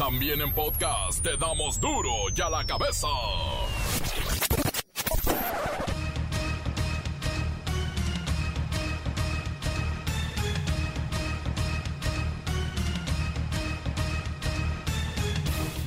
También 0.00 0.40
en 0.40 0.50
podcast 0.54 1.22
te 1.22 1.36
damos 1.36 1.78
duro 1.78 2.10
y 2.34 2.40
a 2.40 2.48
la 2.48 2.64
cabeza. 2.64 3.06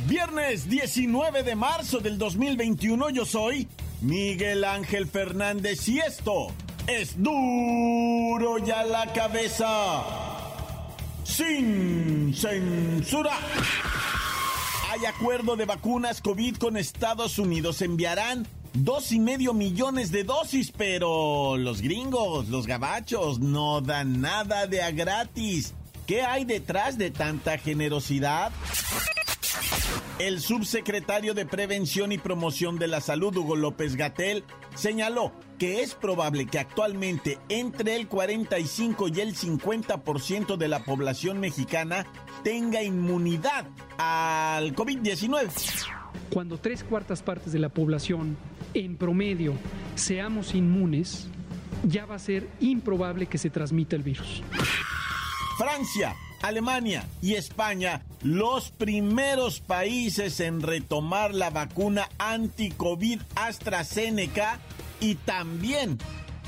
Viernes 0.05 0.69
19 0.69 1.41
de 1.41 1.55
marzo 1.55 1.97
del 1.97 2.19
2021 2.19 3.09
yo 3.09 3.25
soy 3.25 3.67
Miguel 4.01 4.63
Ángel 4.63 5.07
Fernández 5.07 5.89
y 5.89 5.97
esto 5.97 6.49
es 6.85 7.15
duro 7.17 8.59
y 8.63 8.69
a 8.69 8.83
la 8.83 9.11
cabeza 9.11 10.03
sin 11.23 12.31
censura. 12.35 13.39
Hay 14.93 15.07
acuerdo 15.07 15.55
de 15.55 15.65
vacunas 15.65 16.21
COVID 16.21 16.57
con 16.57 16.77
Estados 16.77 17.39
Unidos. 17.39 17.81
Enviarán 17.81 18.45
dos 18.73 19.11
y 19.11 19.19
medio 19.19 19.55
millones 19.55 20.11
de 20.11 20.23
dosis, 20.23 20.71
pero 20.71 21.57
los 21.57 21.81
gringos, 21.81 22.47
los 22.49 22.67
gabachos, 22.67 23.39
no 23.39 23.81
dan 23.81 24.21
nada 24.21 24.67
de 24.67 24.83
a 24.83 24.91
gratis. 24.91 25.73
¿Qué 26.05 26.21
hay 26.21 26.45
detrás 26.45 26.99
de 26.99 27.09
tanta 27.09 27.57
generosidad? 27.57 28.51
El 30.19 30.39
subsecretario 30.39 31.33
de 31.33 31.47
Prevención 31.47 32.11
y 32.11 32.19
Promoción 32.19 32.77
de 32.77 32.87
la 32.87 33.01
Salud, 33.01 33.35
Hugo 33.35 33.55
López 33.55 33.95
Gatel, 33.95 34.43
señaló 34.75 35.31
que 35.57 35.81
es 35.81 35.95
probable 35.95 36.45
que 36.45 36.59
actualmente 36.59 37.39
entre 37.49 37.95
el 37.95 38.07
45 38.07 39.07
y 39.07 39.21
el 39.21 39.35
50% 39.35 40.55
de 40.55 40.67
la 40.67 40.83
población 40.83 41.39
mexicana 41.39 42.05
tenga 42.43 42.83
inmunidad 42.83 43.65
al 43.97 44.75
COVID-19. 44.75 45.49
Cuando 46.29 46.57
tres 46.57 46.83
cuartas 46.83 47.21
partes 47.21 47.53
de 47.53 47.59
la 47.59 47.69
población, 47.69 48.37
en 48.73 48.97
promedio, 48.97 49.53
seamos 49.95 50.53
inmunes, 50.55 51.27
ya 51.83 52.05
va 52.05 52.15
a 52.15 52.19
ser 52.19 52.49
improbable 52.59 53.27
que 53.27 53.37
se 53.37 53.49
transmita 53.49 53.95
el 53.95 54.03
virus. 54.03 54.41
Francia, 55.57 56.15
Alemania 56.41 57.05
y 57.21 57.35
España, 57.35 58.01
los 58.21 58.71
primeros 58.71 59.59
países 59.59 60.39
en 60.39 60.61
retomar 60.61 61.33
la 61.33 61.49
vacuna 61.49 62.09
anti-COVID 62.17 63.21
AstraZeneca 63.35 64.59
y 64.99 65.15
también 65.15 65.99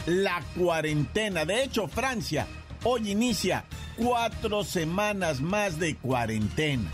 la 0.07 0.41
cuarentena. 0.57 1.45
De 1.45 1.63
hecho, 1.63 1.87
Francia 1.87 2.47
hoy 2.85 3.11
inicia 3.11 3.65
cuatro 3.97 4.63
semanas 4.63 5.41
más 5.41 5.79
de 5.79 5.95
cuarentena. 5.97 6.91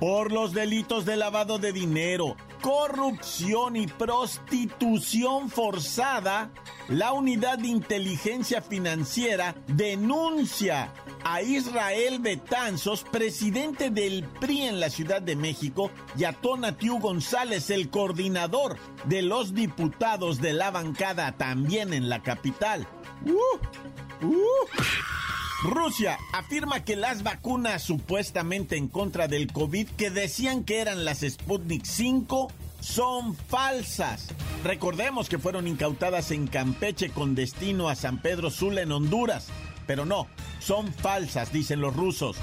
Por 0.00 0.32
los 0.32 0.54
delitos 0.54 1.04
de 1.04 1.18
lavado 1.18 1.58
de 1.58 1.72
dinero, 1.72 2.34
corrupción 2.62 3.76
y 3.76 3.86
prostitución 3.86 5.50
forzada, 5.50 6.50
la 6.88 7.12
Unidad 7.12 7.58
de 7.58 7.68
Inteligencia 7.68 8.62
Financiera 8.62 9.54
denuncia 9.66 10.94
a 11.22 11.42
Israel 11.42 12.18
Betanzos, 12.20 13.04
presidente 13.04 13.90
del 13.90 14.24
PRI 14.24 14.62
en 14.62 14.80
la 14.80 14.88
Ciudad 14.88 15.20
de 15.20 15.36
México, 15.36 15.90
y 16.16 16.24
a 16.24 16.32
Tonatiu 16.32 16.98
González, 16.98 17.68
el 17.68 17.90
coordinador 17.90 18.78
de 19.04 19.20
los 19.20 19.54
diputados 19.54 20.40
de 20.40 20.54
la 20.54 20.70
bancada 20.70 21.32
también 21.32 21.92
en 21.92 22.08
la 22.08 22.22
capital. 22.22 22.86
Uh, 23.26 23.89
uh. 24.22 25.68
Rusia 25.68 26.18
afirma 26.32 26.84
que 26.84 26.96
las 26.96 27.22
vacunas 27.22 27.82
supuestamente 27.82 28.76
en 28.76 28.88
contra 28.88 29.28
del 29.28 29.52
COVID 29.52 29.88
que 29.90 30.10
decían 30.10 30.64
que 30.64 30.80
eran 30.80 31.04
las 31.04 31.20
Sputnik 31.20 31.84
5 31.84 32.50
son 32.80 33.34
falsas. 33.34 34.28
Recordemos 34.64 35.28
que 35.28 35.38
fueron 35.38 35.68
incautadas 35.68 36.30
en 36.30 36.46
Campeche 36.46 37.10
con 37.10 37.34
destino 37.34 37.90
a 37.90 37.94
San 37.94 38.22
Pedro 38.22 38.50
Sula 38.50 38.80
en 38.80 38.92
Honduras. 38.92 39.48
Pero 39.86 40.06
no, 40.06 40.28
son 40.60 40.92
falsas, 40.94 41.52
dicen 41.52 41.82
los 41.82 41.94
rusos. 41.94 42.36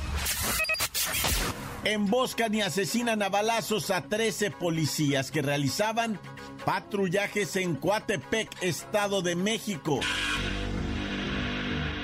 Emboscan 1.85 2.53
y 2.53 2.61
asesinan 2.61 3.23
a 3.23 3.29
balazos 3.29 3.89
a 3.89 4.01
13 4.01 4.51
policías 4.51 5.31
que 5.31 5.41
realizaban 5.41 6.19
patrullajes 6.65 7.55
en 7.55 7.75
Coatepec, 7.75 8.61
Estado 8.61 9.21
de 9.21 9.35
México. 9.35 10.01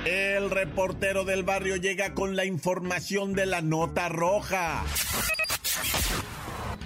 El 0.05 0.49
reportero 0.49 1.23
del 1.23 1.43
barrio 1.43 1.77
llega 1.77 2.13
con 2.13 2.35
la 2.35 2.43
información 2.43 3.33
de 3.33 3.45
la 3.45 3.61
nota 3.61 4.09
roja. 4.09 4.83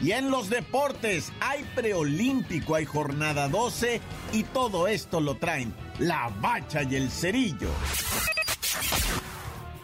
Y 0.01 0.11
en 0.11 0.29
los 0.29 0.51
deportes 0.51 1.31
hay 1.39 1.63
preolímpico, 1.73 2.75
hay 2.75 2.85
jornada 2.85 3.47
12 3.47 3.99
y 4.33 4.43
todo 4.43 4.87
esto 4.87 5.19
lo 5.19 5.37
traen 5.37 5.73
la 5.97 6.31
bacha 6.39 6.83
y 6.83 6.95
el 6.95 7.09
cerillo. 7.09 7.71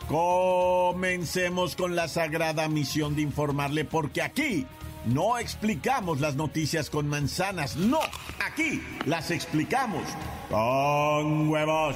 Comencemos 0.08 1.76
con 1.76 1.96
la 1.96 2.08
sagrada 2.08 2.68
misión 2.68 3.16
de 3.16 3.24
informarle 3.24 3.84
porque 3.84 4.22
aquí 4.22 4.68
no 5.06 5.40
explicamos 5.40 6.22
las 6.22 6.36
noticias 6.36 6.92
con 6.92 7.08
manzanas, 7.08 7.78
no, 7.78 8.00
aquí 8.46 8.84
las 9.06 9.32
explicamos 9.32 10.04
con 10.50 11.50
huevos. 11.50 11.96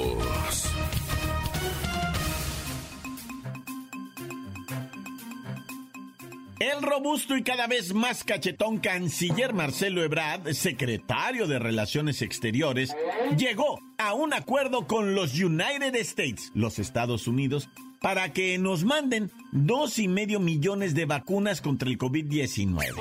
El 6.61 6.83
robusto 6.83 7.35
y 7.35 7.41
cada 7.41 7.65
vez 7.65 7.91
más 7.91 8.23
cachetón 8.23 8.77
canciller 8.77 9.51
Marcelo 9.51 10.03
Ebrard, 10.03 10.53
secretario 10.53 11.47
de 11.47 11.57
Relaciones 11.57 12.21
Exteriores, 12.21 12.95
llegó 13.35 13.79
a 13.97 14.13
un 14.13 14.31
acuerdo 14.31 14.85
con 14.85 15.15
los 15.15 15.33
United 15.33 15.95
States, 15.95 16.51
los 16.53 16.77
Estados 16.77 17.27
Unidos, 17.27 17.67
para 17.99 18.31
que 18.31 18.59
nos 18.59 18.83
manden 18.83 19.31
dos 19.51 19.97
y 19.97 20.07
medio 20.07 20.39
millones 20.39 20.93
de 20.93 21.05
vacunas 21.05 21.61
contra 21.61 21.89
el 21.89 21.97
COVID-19. 21.97 22.93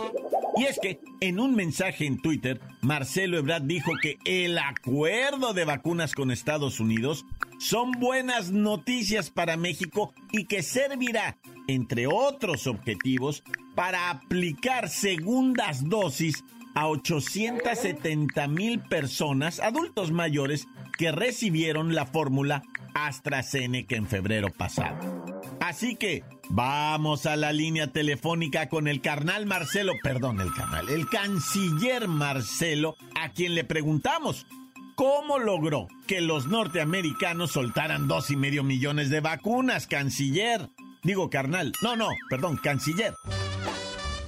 Y 0.57 0.65
es 0.65 0.79
que 0.81 1.01
en 1.21 1.39
un 1.39 1.55
mensaje 1.55 2.07
en 2.07 2.19
Twitter, 2.19 2.63
Marcelo 2.81 3.37
Ebrard 3.37 3.65
dijo 3.65 3.93
que 4.01 4.17
el 4.25 4.57
acuerdo 4.57 5.53
de 5.53 5.67
vacunas 5.67 6.15
con 6.15 6.31
Estados 6.31 6.81
Unidos 6.81 7.27
son 7.59 7.93
buenas 7.93 8.53
noticias 8.53 9.31
para 9.31 9.59
México 9.59 10.15
y 10.33 10.47
que 10.47 10.63
servirá, 10.63 11.37
entre 11.75 12.07
otros 12.07 12.67
objetivos, 12.67 13.43
para 13.75 14.11
aplicar 14.11 14.89
segundas 14.89 15.89
dosis 15.89 16.45
a 16.75 16.89
870 16.89 18.49
mil 18.49 18.81
personas, 18.81 19.61
adultos 19.61 20.11
mayores, 20.13 20.67
que 20.99 21.13
recibieron 21.13 21.95
la 21.95 22.07
fórmula 22.07 22.63
AstraZeneca 22.95 23.97
en 23.97 24.07
febrero 24.07 24.49
pasado. 24.51 25.25
Así 25.61 25.97
que 25.97 26.25
vamos 26.49 27.27
a 27.27 27.37
la 27.37 27.53
línea 27.53 27.87
telefónica 27.89 28.69
con 28.69 28.89
el 28.89 29.01
carnal 29.01 29.47
Marcelo, 29.47 29.93
perdón, 30.03 30.41
el 30.41 30.53
carnal, 30.53 30.89
el 30.89 31.09
canciller 31.09 32.09
Marcelo, 32.09 32.97
a 33.15 33.31
quien 33.31 33.55
le 33.55 33.65
preguntamos 33.65 34.47
cómo 34.95 35.39
logró 35.39 35.89
que 36.07 36.21
los 36.21 36.47
norteamericanos 36.47 37.53
soltaran 37.53 38.07
dos 38.07 38.31
y 38.31 38.37
medio 38.37 38.63
millones 38.63 39.09
de 39.09 39.21
vacunas, 39.21 39.87
canciller. 39.87 40.69
Digo, 41.03 41.31
carnal, 41.31 41.73
no, 41.83 41.97
no, 41.97 42.11
perdón, 42.29 42.59
canciller. 42.59 43.15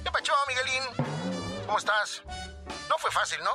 ¿Qué 0.03 0.11
pacho, 0.11 0.33
Miguelín? 0.47 1.05
¿Cómo 1.67 1.77
estás? 1.77 2.23
No 2.89 2.95
fue 2.97 3.11
fácil, 3.11 3.39
¿no? 3.43 3.51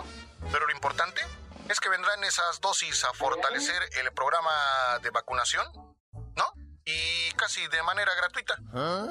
Pero 0.52 0.66
lo 0.66 0.72
importante 0.72 1.20
es 1.68 1.80
que 1.80 1.88
vendrán 1.88 2.22
esas 2.24 2.60
dosis 2.60 3.04
a 3.04 3.12
fortalecer 3.14 3.82
el 4.00 4.12
programa 4.12 4.50
de 5.02 5.10
vacunación, 5.10 5.66
¿no? 6.36 6.44
Y 6.84 7.30
casi 7.36 7.66
de 7.68 7.82
manera 7.82 8.12
gratuita, 8.14 8.56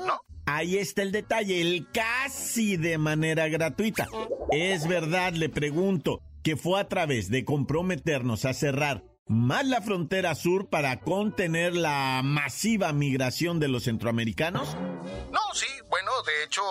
¿no? 0.06 0.22
Ahí 0.46 0.78
está 0.78 1.02
el 1.02 1.12
detalle, 1.12 1.60
el 1.60 1.88
casi 1.92 2.78
de 2.78 2.98
manera 2.98 3.50
gratuita. 3.50 4.08
Es 4.52 4.88
verdad, 4.88 5.34
le 5.34 5.50
pregunto, 5.50 6.22
que 6.44 6.56
fue 6.56 6.80
a 6.80 6.88
través 6.88 7.30
de 7.30 7.44
comprometernos 7.44 8.46
a 8.46 8.54
cerrar 8.54 9.04
más 9.28 9.66
la 9.66 9.82
frontera 9.82 10.36
sur 10.36 10.70
para 10.70 11.00
contener 11.00 11.76
la 11.76 12.22
masiva 12.24 12.94
migración 12.94 13.60
de 13.60 13.68
los 13.68 13.84
centroamericanos? 13.84 14.76
No, 15.32 15.42
sí, 15.54 15.68
bueno, 15.90 16.12
de 16.24 16.44
hecho, 16.44 16.64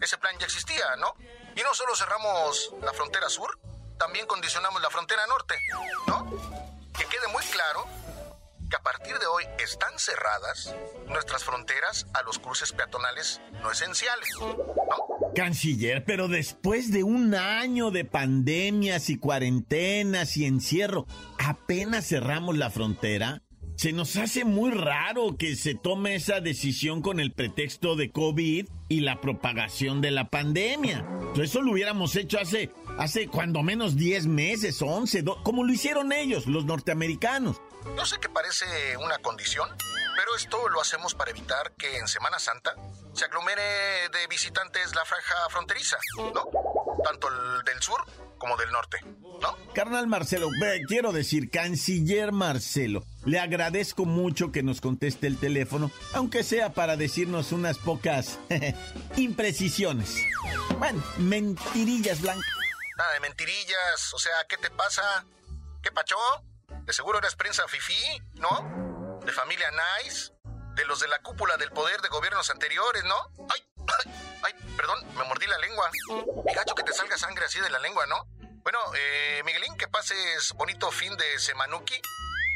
ese 0.00 0.18
plan 0.18 0.36
ya 0.38 0.46
existía, 0.46 0.84
¿no? 0.98 1.14
Y 1.56 1.62
no 1.62 1.74
solo 1.74 1.94
cerramos 1.94 2.74
la 2.82 2.92
frontera 2.92 3.28
sur, 3.28 3.58
también 3.98 4.26
condicionamos 4.26 4.82
la 4.82 4.90
frontera 4.90 5.26
norte, 5.26 5.54
¿no? 6.06 6.30
Que 6.96 7.04
quede 7.06 7.28
muy 7.32 7.44
claro 7.44 7.86
que 8.72 8.76
a 8.76 8.82
partir 8.82 9.18
de 9.18 9.26
hoy 9.26 9.44
están 9.62 9.92
cerradas 9.98 10.74
nuestras 11.06 11.44
fronteras 11.44 12.06
a 12.14 12.22
los 12.22 12.38
cruces 12.38 12.72
peatonales 12.72 13.42
no 13.62 13.70
esenciales. 13.70 14.30
Canciller, 15.34 16.02
pero 16.06 16.26
después 16.26 16.90
de 16.90 17.02
un 17.02 17.34
año 17.34 17.90
de 17.90 18.06
pandemias 18.06 19.10
y 19.10 19.18
cuarentenas 19.18 20.38
y 20.38 20.46
encierro, 20.46 21.06
¿apenas 21.38 22.08
cerramos 22.08 22.56
la 22.56 22.70
frontera? 22.70 23.42
Se 23.82 23.90
nos 23.90 24.14
hace 24.14 24.44
muy 24.44 24.70
raro 24.70 25.36
que 25.36 25.56
se 25.56 25.74
tome 25.74 26.14
esa 26.14 26.38
decisión 26.38 27.02
con 27.02 27.18
el 27.18 27.32
pretexto 27.32 27.96
de 27.96 28.12
COVID 28.12 28.68
y 28.88 29.00
la 29.00 29.20
propagación 29.20 30.00
de 30.00 30.12
la 30.12 30.30
pandemia. 30.30 31.04
Eso 31.34 31.62
lo 31.62 31.72
hubiéramos 31.72 32.14
hecho 32.14 32.38
hace, 32.38 32.70
hace 32.96 33.26
cuando 33.26 33.64
menos 33.64 33.96
10 33.96 34.28
meses, 34.28 34.80
11, 34.80 35.24
como 35.42 35.64
lo 35.64 35.72
hicieron 35.72 36.12
ellos, 36.12 36.46
los 36.46 36.64
norteamericanos. 36.64 37.60
Yo 37.96 38.06
sé 38.06 38.20
que 38.20 38.28
parece 38.28 38.66
una 38.98 39.18
condición, 39.18 39.68
pero 40.14 40.36
esto 40.36 40.68
lo 40.68 40.80
hacemos 40.80 41.16
para 41.16 41.32
evitar 41.32 41.72
que 41.72 41.98
en 41.98 42.06
Semana 42.06 42.38
Santa 42.38 42.76
se 43.14 43.24
aglomere 43.24 43.62
de 44.12 44.28
visitantes 44.30 44.94
la 44.94 45.04
franja 45.04 45.34
fronteriza, 45.50 45.98
¿no? 46.18 46.48
Tanto 47.02 47.26
el 47.26 47.64
del 47.64 47.82
sur 47.82 48.00
como 48.38 48.56
del 48.56 48.70
norte, 48.70 49.00
¿no? 49.42 49.56
Carnal 49.74 50.06
Marcelo, 50.06 50.48
quiero 50.86 51.12
decir, 51.12 51.50
canciller 51.50 52.32
Marcelo, 52.32 53.04
le 53.24 53.38
agradezco 53.38 54.04
mucho 54.04 54.52
que 54.52 54.62
nos 54.62 54.80
conteste 54.80 55.26
el 55.26 55.38
teléfono, 55.38 55.90
aunque 56.14 56.44
sea 56.44 56.72
para 56.72 56.96
decirnos 56.96 57.52
unas 57.52 57.78
pocas 57.78 58.38
imprecisiones. 59.16 60.16
Bueno, 60.78 61.02
mentirillas 61.18 62.20
blancas. 62.20 62.46
Nada 62.96 63.12
de 63.14 63.20
mentirillas, 63.20 64.14
o 64.14 64.18
sea, 64.18 64.32
¿qué 64.48 64.56
te 64.56 64.70
pasa? 64.70 65.24
¿Qué 65.82 65.90
pacho? 65.90 66.16
De 66.84 66.92
seguro 66.92 67.18
eres 67.18 67.34
prensa 67.34 67.66
fifí, 67.68 68.20
¿no? 68.34 69.18
De 69.24 69.32
familia 69.32 69.66
nice, 69.70 70.32
de 70.74 70.84
los 70.84 71.00
de 71.00 71.08
la 71.08 71.20
cúpula 71.20 71.56
del 71.56 71.70
poder 71.70 72.00
de 72.00 72.08
gobiernos 72.08 72.50
anteriores, 72.50 73.04
¿no? 73.04 73.16
¡Ay! 73.50 73.60
¡Ay! 74.04 74.12
ay 74.44 74.52
perdón, 74.76 74.98
me 75.16 75.24
mordí 75.24 75.46
la 75.46 75.58
lengua. 75.58 75.90
Me 76.44 76.54
gacho 76.54 76.74
que 76.74 76.82
te 76.82 76.92
salga 76.92 77.16
sangre 77.16 77.44
así 77.44 77.60
de 77.60 77.70
la 77.70 77.78
lengua, 77.78 78.06
¿no? 78.06 78.26
Bueno, 78.62 78.78
eh, 78.94 79.42
Miguelín, 79.44 79.76
que 79.76 79.88
pases 79.88 80.52
bonito 80.56 80.90
fin 80.92 81.16
de 81.16 81.38
semanuki, 81.38 82.00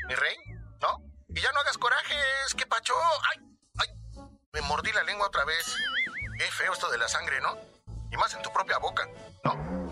mi 0.07 0.15
rey, 0.15 0.37
¿no? 0.81 1.03
Y 1.29 1.41
ya 1.41 1.51
no 1.53 1.61
hagas 1.61 1.79
corajes, 1.79 2.55
¿qué 2.57 2.65
pacho? 2.65 2.95
¡Ay! 3.33 3.45
¡Ay! 3.79 3.89
Me 4.53 4.61
mordí 4.63 4.93
la 4.93 5.03
lengua 5.03 5.27
otra 5.27 5.45
vez. 5.45 5.67
Es 6.39 6.55
feo 6.55 6.73
esto 6.73 6.89
de 6.91 6.99
la 6.99 7.09
sangre, 7.09 7.41
¿no? 7.41 7.59
Y 8.13 8.17
más 8.17 8.33
en 8.35 8.43
tu 8.43 8.53
propia 8.53 8.79
boca, 8.79 9.09
¿no? 9.45 9.91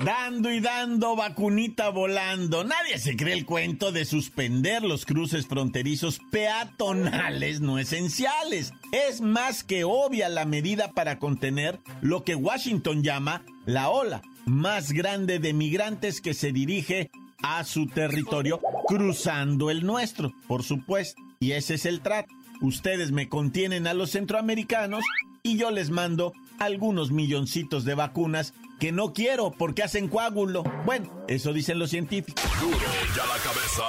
Dando 0.00 0.50
y 0.50 0.58
dando, 0.58 1.14
vacunita 1.14 1.90
volando. 1.90 2.64
Nadie 2.64 2.98
se 2.98 3.16
cree 3.16 3.34
el 3.34 3.46
cuento 3.46 3.92
de 3.92 4.04
suspender 4.04 4.82
los 4.82 5.06
cruces 5.06 5.46
fronterizos 5.46 6.18
peatonales 6.32 7.60
no 7.60 7.78
esenciales. 7.78 8.72
Es 8.90 9.20
más 9.20 9.62
que 9.62 9.84
obvia 9.84 10.28
la 10.28 10.46
medida 10.46 10.90
para 10.90 11.20
contener 11.20 11.78
lo 12.02 12.24
que 12.24 12.34
Washington 12.34 13.04
llama 13.04 13.44
la 13.66 13.88
ola 13.88 14.20
más 14.46 14.92
grande 14.92 15.38
de 15.38 15.52
migrantes 15.52 16.20
que 16.20 16.34
se 16.34 16.52
dirige 16.52 17.10
a 17.42 17.64
su 17.64 17.86
territorio 17.86 18.60
cruzando 18.86 19.70
el 19.70 19.84
nuestro, 19.84 20.32
por 20.46 20.62
supuesto. 20.62 21.20
Y 21.40 21.52
ese 21.52 21.74
es 21.74 21.86
el 21.86 22.00
trato. 22.00 22.32
Ustedes 22.60 23.12
me 23.12 23.28
contienen 23.28 23.86
a 23.86 23.94
los 23.94 24.10
centroamericanos 24.10 25.04
y 25.42 25.58
yo 25.58 25.70
les 25.70 25.90
mando 25.90 26.32
algunos 26.58 27.10
milloncitos 27.10 27.84
de 27.84 27.94
vacunas 27.94 28.54
que 28.80 28.92
no 28.92 29.12
quiero 29.12 29.50
porque 29.50 29.82
hacen 29.82 30.08
coágulo. 30.08 30.64
Bueno, 30.84 31.24
eso 31.28 31.52
dicen 31.52 31.78
los 31.78 31.90
científicos. 31.90 32.44
Duro 32.60 32.78
ya 33.14 33.26
la 33.26 33.38
cabeza. 33.42 33.84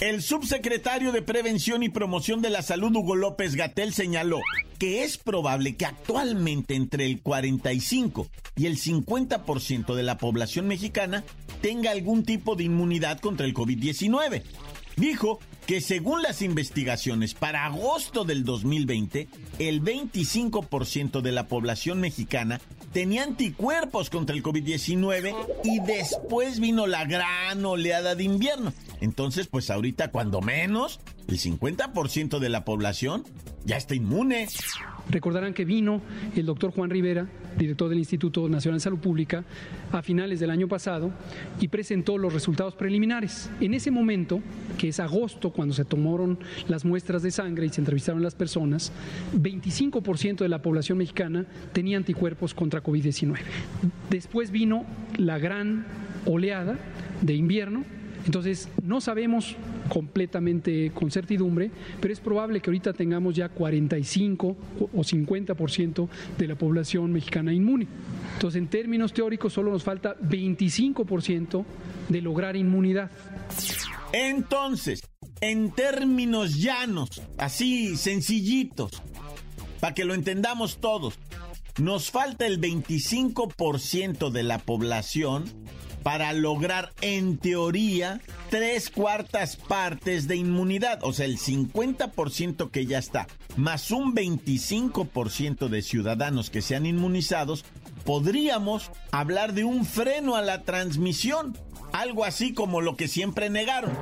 El 0.00 0.22
subsecretario 0.22 1.12
de 1.12 1.22
Prevención 1.22 1.82
y 1.82 1.88
Promoción 1.88 2.42
de 2.42 2.50
la 2.50 2.62
Salud, 2.62 2.94
Hugo 2.96 3.14
López 3.14 3.54
Gatel, 3.54 3.92
señaló 3.92 4.40
que 4.82 5.04
es 5.04 5.16
probable 5.16 5.76
que 5.76 5.86
actualmente 5.86 6.74
entre 6.74 7.06
el 7.06 7.20
45 7.22 8.26
y 8.56 8.66
el 8.66 8.76
50% 8.76 9.94
de 9.94 10.02
la 10.02 10.18
población 10.18 10.66
mexicana 10.66 11.22
tenga 11.60 11.92
algún 11.92 12.24
tipo 12.24 12.56
de 12.56 12.64
inmunidad 12.64 13.20
contra 13.20 13.46
el 13.46 13.54
COVID-19. 13.54 14.42
Dijo 14.96 15.38
que 15.68 15.80
según 15.80 16.22
las 16.22 16.42
investigaciones, 16.42 17.34
para 17.34 17.64
agosto 17.64 18.24
del 18.24 18.44
2020, 18.44 19.28
el 19.60 19.84
25% 19.84 21.20
de 21.20 21.30
la 21.30 21.46
población 21.46 22.00
mexicana 22.00 22.60
tenía 22.92 23.22
anticuerpos 23.22 24.10
contra 24.10 24.34
el 24.34 24.42
COVID-19 24.42 25.32
y 25.62 25.78
después 25.78 26.58
vino 26.58 26.88
la 26.88 27.04
gran 27.04 27.64
oleada 27.64 28.16
de 28.16 28.24
invierno. 28.24 28.72
Entonces, 29.02 29.48
pues 29.48 29.68
ahorita 29.68 30.12
cuando 30.12 30.40
menos, 30.40 31.00
el 31.26 31.36
50% 31.36 32.38
de 32.38 32.48
la 32.48 32.64
población 32.64 33.24
ya 33.64 33.76
está 33.76 33.96
inmune. 33.96 34.46
Recordarán 35.10 35.54
que 35.54 35.64
vino 35.64 36.00
el 36.36 36.46
doctor 36.46 36.70
Juan 36.70 36.88
Rivera, 36.88 37.26
director 37.58 37.88
del 37.88 37.98
Instituto 37.98 38.48
Nacional 38.48 38.78
de 38.78 38.84
Salud 38.84 39.00
Pública, 39.00 39.42
a 39.90 40.02
finales 40.02 40.38
del 40.38 40.50
año 40.50 40.68
pasado 40.68 41.10
y 41.58 41.66
presentó 41.66 42.16
los 42.16 42.32
resultados 42.32 42.76
preliminares. 42.76 43.50
En 43.60 43.74
ese 43.74 43.90
momento, 43.90 44.40
que 44.78 44.90
es 44.90 45.00
agosto, 45.00 45.50
cuando 45.50 45.74
se 45.74 45.84
tomaron 45.84 46.38
las 46.68 46.84
muestras 46.84 47.24
de 47.24 47.32
sangre 47.32 47.66
y 47.66 47.70
se 47.70 47.80
entrevistaron 47.80 48.22
las 48.22 48.36
personas, 48.36 48.92
25% 49.34 50.36
de 50.36 50.48
la 50.48 50.62
población 50.62 50.98
mexicana 50.98 51.44
tenía 51.72 51.96
anticuerpos 51.96 52.54
contra 52.54 52.84
COVID-19. 52.84 53.36
Después 54.10 54.52
vino 54.52 54.86
la 55.18 55.38
gran 55.38 55.86
oleada 56.24 56.78
de 57.20 57.34
invierno 57.34 57.84
entonces, 58.24 58.68
no 58.82 59.00
sabemos 59.00 59.56
completamente 59.88 60.92
con 60.94 61.10
certidumbre, 61.10 61.70
pero 62.00 62.12
es 62.12 62.20
probable 62.20 62.60
que 62.60 62.70
ahorita 62.70 62.92
tengamos 62.92 63.34
ya 63.34 63.48
45 63.48 64.56
o 64.80 65.00
50% 65.00 66.08
de 66.38 66.46
la 66.46 66.54
población 66.54 67.12
mexicana 67.12 67.52
inmune. 67.52 67.88
Entonces, 68.34 68.58
en 68.58 68.68
términos 68.68 69.12
teóricos, 69.12 69.52
solo 69.52 69.72
nos 69.72 69.82
falta 69.82 70.16
25% 70.18 71.64
de 72.08 72.22
lograr 72.22 72.56
inmunidad. 72.56 73.10
Entonces, 74.12 75.02
en 75.40 75.72
términos 75.72 76.56
llanos, 76.56 77.22
así 77.38 77.96
sencillitos, 77.96 79.02
para 79.80 79.94
que 79.94 80.04
lo 80.04 80.14
entendamos 80.14 80.78
todos, 80.78 81.18
nos 81.80 82.10
falta 82.10 82.46
el 82.46 82.60
25% 82.60 84.30
de 84.30 84.42
la 84.42 84.58
población 84.58 85.44
para 86.02 86.32
lograr, 86.32 86.92
en 87.00 87.38
teoría, 87.38 88.20
tres 88.50 88.90
cuartas 88.90 89.56
partes 89.56 90.28
de 90.28 90.36
inmunidad, 90.36 91.00
o 91.02 91.12
sea, 91.12 91.26
el 91.26 91.38
50% 91.38 92.70
que 92.70 92.86
ya 92.86 92.98
está, 92.98 93.26
más 93.56 93.90
un 93.90 94.14
25% 94.14 95.68
de 95.68 95.82
ciudadanos 95.82 96.50
que 96.50 96.62
sean 96.62 96.86
inmunizados, 96.86 97.64
podríamos 98.04 98.90
hablar 99.10 99.54
de 99.54 99.64
un 99.64 99.84
freno 99.84 100.36
a 100.36 100.42
la 100.42 100.62
transmisión, 100.62 101.56
algo 101.92 102.24
así 102.24 102.52
como 102.52 102.80
lo 102.80 102.96
que 102.96 103.08
siempre 103.08 103.50
negaron, 103.50 103.92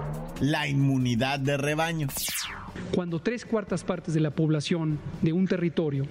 la 0.40 0.68
inmunidad 0.68 1.40
de 1.40 1.56
rebaño. 1.56 2.08
Cuando 2.94 3.20
tres 3.20 3.44
cuartas 3.44 3.84
partes 3.84 4.14
de 4.14 4.20
la 4.20 4.30
población 4.30 4.98
de 5.22 5.32
un 5.32 5.46
territorio 5.46 6.06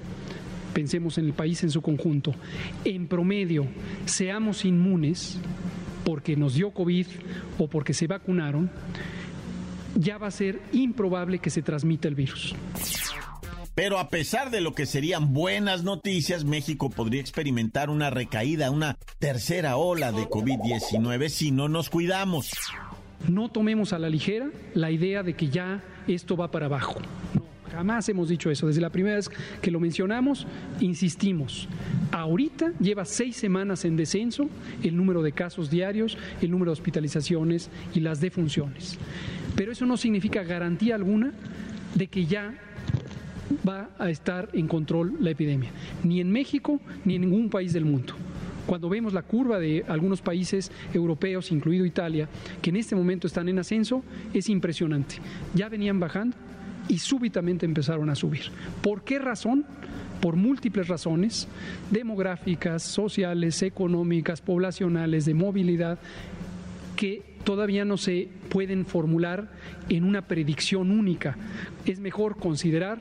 pensemos 0.73 1.17
en 1.17 1.25
el 1.25 1.33
país 1.33 1.63
en 1.63 1.71
su 1.71 1.81
conjunto, 1.81 2.33
en 2.85 3.07
promedio 3.07 3.67
seamos 4.05 4.65
inmunes, 4.65 5.37
porque 6.09 6.35
nos 6.35 6.55
dio 6.55 6.71
COVID 6.71 7.05
o 7.59 7.67
porque 7.67 7.93
se 7.93 8.07
vacunaron, 8.07 8.71
ya 9.95 10.17
va 10.17 10.25
a 10.25 10.31
ser 10.31 10.59
improbable 10.73 11.37
que 11.37 11.51
se 11.51 11.61
transmita 11.61 12.07
el 12.07 12.15
virus. 12.15 12.55
Pero 13.75 13.99
a 13.99 14.09
pesar 14.09 14.49
de 14.49 14.59
lo 14.59 14.73
que 14.73 14.87
serían 14.87 15.35
buenas 15.35 15.83
noticias, 15.83 16.45
México 16.45 16.89
podría 16.89 17.21
experimentar 17.21 17.91
una 17.91 18.09
recaída, 18.09 18.71
una 18.71 18.97
tercera 19.19 19.77
ola 19.77 20.11
de 20.11 20.23
COVID-19 20.23 21.29
si 21.29 21.51
no 21.51 21.69
nos 21.69 21.91
cuidamos. 21.91 22.53
No 23.27 23.49
tomemos 23.49 23.93
a 23.93 23.99
la 23.99 24.09
ligera 24.09 24.49
la 24.73 24.89
idea 24.89 25.21
de 25.21 25.35
que 25.35 25.49
ya 25.49 25.83
esto 26.07 26.35
va 26.35 26.49
para 26.49 26.65
abajo. 26.65 26.95
Jamás 27.71 28.09
hemos 28.09 28.29
dicho 28.29 28.49
eso. 28.49 28.67
Desde 28.67 28.81
la 28.81 28.89
primera 28.89 29.15
vez 29.15 29.29
que 29.61 29.71
lo 29.71 29.79
mencionamos, 29.79 30.47
insistimos. 30.79 31.67
Ahorita 32.11 32.73
lleva 32.79 33.05
seis 33.05 33.35
semanas 33.35 33.85
en 33.85 33.95
descenso 33.95 34.49
el 34.83 34.95
número 34.95 35.21
de 35.21 35.31
casos 35.31 35.69
diarios, 35.69 36.17
el 36.41 36.51
número 36.51 36.71
de 36.71 36.73
hospitalizaciones 36.73 37.69
y 37.93 37.99
las 37.99 38.21
defunciones. 38.21 38.97
Pero 39.55 39.71
eso 39.71 39.85
no 39.85 39.97
significa 39.97 40.43
garantía 40.43 40.95
alguna 40.95 41.33
de 41.95 42.07
que 42.07 42.25
ya 42.25 42.53
va 43.67 43.89
a 43.97 44.09
estar 44.09 44.49
en 44.53 44.67
control 44.67 45.15
la 45.19 45.31
epidemia, 45.31 45.71
ni 46.03 46.21
en 46.21 46.31
México 46.31 46.79
ni 47.05 47.15
en 47.15 47.21
ningún 47.21 47.49
país 47.49 47.73
del 47.73 47.85
mundo. 47.85 48.13
Cuando 48.67 48.89
vemos 48.89 49.13
la 49.13 49.23
curva 49.23 49.57
de 49.57 49.83
algunos 49.87 50.21
países 50.21 50.71
europeos, 50.93 51.51
incluido 51.51 51.85
Italia, 51.85 52.29
que 52.61 52.69
en 52.69 52.75
este 52.75 52.95
momento 52.95 53.25
están 53.25 53.49
en 53.49 53.57
ascenso, 53.57 54.03
es 54.31 54.47
impresionante. 54.47 55.15
Ya 55.55 55.69
venían 55.69 55.99
bajando 55.99 56.37
y 56.89 56.97
súbitamente 56.97 57.65
empezaron 57.65 58.09
a 58.09 58.15
subir. 58.15 58.51
¿Por 58.81 59.03
qué 59.03 59.19
razón? 59.19 59.65
por 60.19 60.35
múltiples 60.35 60.87
razones, 60.87 61.47
demográficas, 61.91 62.83
sociales, 62.83 63.61
económicas, 63.61 64.41
poblacionales, 64.41 65.25
de 65.25 65.33
movilidad, 65.33 65.99
que 66.95 67.37
todavía 67.43 67.85
no 67.85 67.97
se 67.97 68.27
pueden 68.49 68.85
formular 68.85 69.49
en 69.87 70.03
una 70.03 70.27
predicción 70.27 70.91
única. 70.91 71.37
Es 71.85 71.99
mejor 71.99 72.37
considerar 72.37 72.99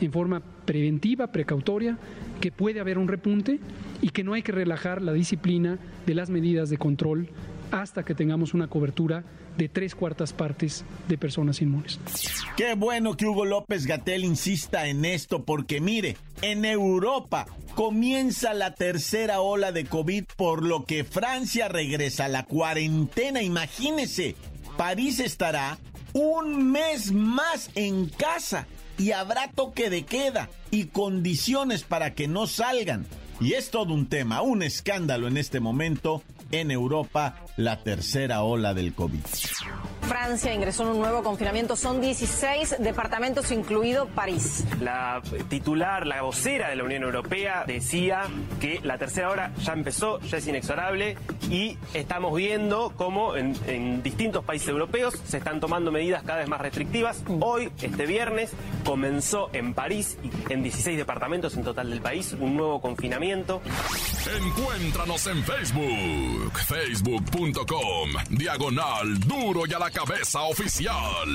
en 0.00 0.12
forma 0.12 0.40
preventiva, 0.64 1.32
precautoria, 1.32 1.98
que 2.40 2.52
puede 2.52 2.80
haber 2.80 2.96
un 2.96 3.08
repunte 3.08 3.58
y 4.00 4.10
que 4.10 4.24
no 4.24 4.34
hay 4.34 4.42
que 4.42 4.52
relajar 4.52 5.02
la 5.02 5.12
disciplina 5.12 5.78
de 6.06 6.14
las 6.14 6.30
medidas 6.30 6.70
de 6.70 6.78
control 6.78 7.28
hasta 7.70 8.04
que 8.04 8.14
tengamos 8.14 8.54
una 8.54 8.68
cobertura 8.68 9.24
de 9.56 9.68
tres 9.68 9.94
cuartas 9.94 10.32
partes 10.32 10.84
de 11.08 11.18
personas 11.18 11.60
inmunes. 11.60 12.00
Qué 12.56 12.74
bueno 12.74 13.16
que 13.16 13.26
Hugo 13.26 13.44
López 13.44 13.86
Gatel 13.86 14.24
insista 14.24 14.86
en 14.86 15.04
esto, 15.04 15.44
porque 15.44 15.80
mire, 15.80 16.16
en 16.42 16.64
Europa 16.64 17.46
comienza 17.74 18.54
la 18.54 18.74
tercera 18.74 19.40
ola 19.40 19.72
de 19.72 19.84
COVID, 19.84 20.24
por 20.36 20.64
lo 20.64 20.84
que 20.84 21.04
Francia 21.04 21.68
regresa 21.68 22.26
a 22.26 22.28
la 22.28 22.44
cuarentena. 22.44 23.42
Imagínese, 23.42 24.36
París 24.76 25.20
estará 25.20 25.78
un 26.12 26.70
mes 26.70 27.12
más 27.12 27.70
en 27.74 28.08
casa 28.08 28.66
y 28.98 29.12
habrá 29.12 29.50
toque 29.52 29.90
de 29.90 30.04
queda 30.04 30.50
y 30.70 30.86
condiciones 30.86 31.84
para 31.84 32.14
que 32.14 32.28
no 32.28 32.46
salgan. 32.46 33.06
Y 33.40 33.54
es 33.54 33.70
todo 33.70 33.94
un 33.94 34.06
tema, 34.06 34.42
un 34.42 34.62
escándalo 34.62 35.26
en 35.26 35.38
este 35.38 35.60
momento 35.60 36.22
en 36.50 36.70
Europa 36.70 37.36
la 37.60 37.76
tercera 37.76 38.42
ola 38.42 38.74
del 38.74 38.94
COVID. 38.94 39.20
Francia 40.02 40.52
ingresó 40.52 40.82
en 40.84 40.88
un 40.90 40.98
nuevo 40.98 41.22
confinamiento. 41.22 41.76
Son 41.76 42.00
16 42.00 42.76
departamentos, 42.80 43.52
incluido 43.52 44.06
París. 44.08 44.64
La 44.80 45.22
titular, 45.48 46.06
la 46.06 46.22
vocera 46.22 46.70
de 46.70 46.76
la 46.76 46.84
Unión 46.84 47.02
Europea, 47.02 47.64
decía 47.66 48.22
que 48.60 48.80
la 48.82 48.98
tercera 48.98 49.30
hora 49.30 49.52
ya 49.62 49.72
empezó, 49.72 50.18
ya 50.20 50.38
es 50.38 50.46
inexorable 50.46 51.16
y 51.50 51.76
estamos 51.94 52.34
viendo 52.34 52.92
cómo 52.96 53.36
en, 53.36 53.54
en 53.66 54.02
distintos 54.02 54.44
países 54.44 54.68
europeos 54.68 55.14
se 55.26 55.36
están 55.36 55.60
tomando 55.60 55.92
medidas 55.92 56.22
cada 56.22 56.40
vez 56.40 56.48
más 56.48 56.60
restrictivas. 56.60 57.22
Hoy, 57.40 57.70
este 57.80 58.06
viernes, 58.06 58.50
comenzó 58.84 59.50
en 59.52 59.74
París 59.74 60.16
y 60.22 60.52
en 60.52 60.62
16 60.62 60.96
departamentos 60.96 61.56
en 61.56 61.62
total 61.62 61.90
del 61.90 62.00
país 62.00 62.34
un 62.38 62.56
nuevo 62.56 62.80
confinamiento. 62.80 63.60
Encuéntranos 64.36 65.26
en 65.26 65.44
Facebook, 65.44 66.58
facebook.com, 66.66 67.49
diagonal 68.30 69.18
duro 69.20 69.66
y 69.66 69.72
a 69.72 69.78
la 69.78 69.90
cabeza 69.90 70.42
oficial. 70.42 71.28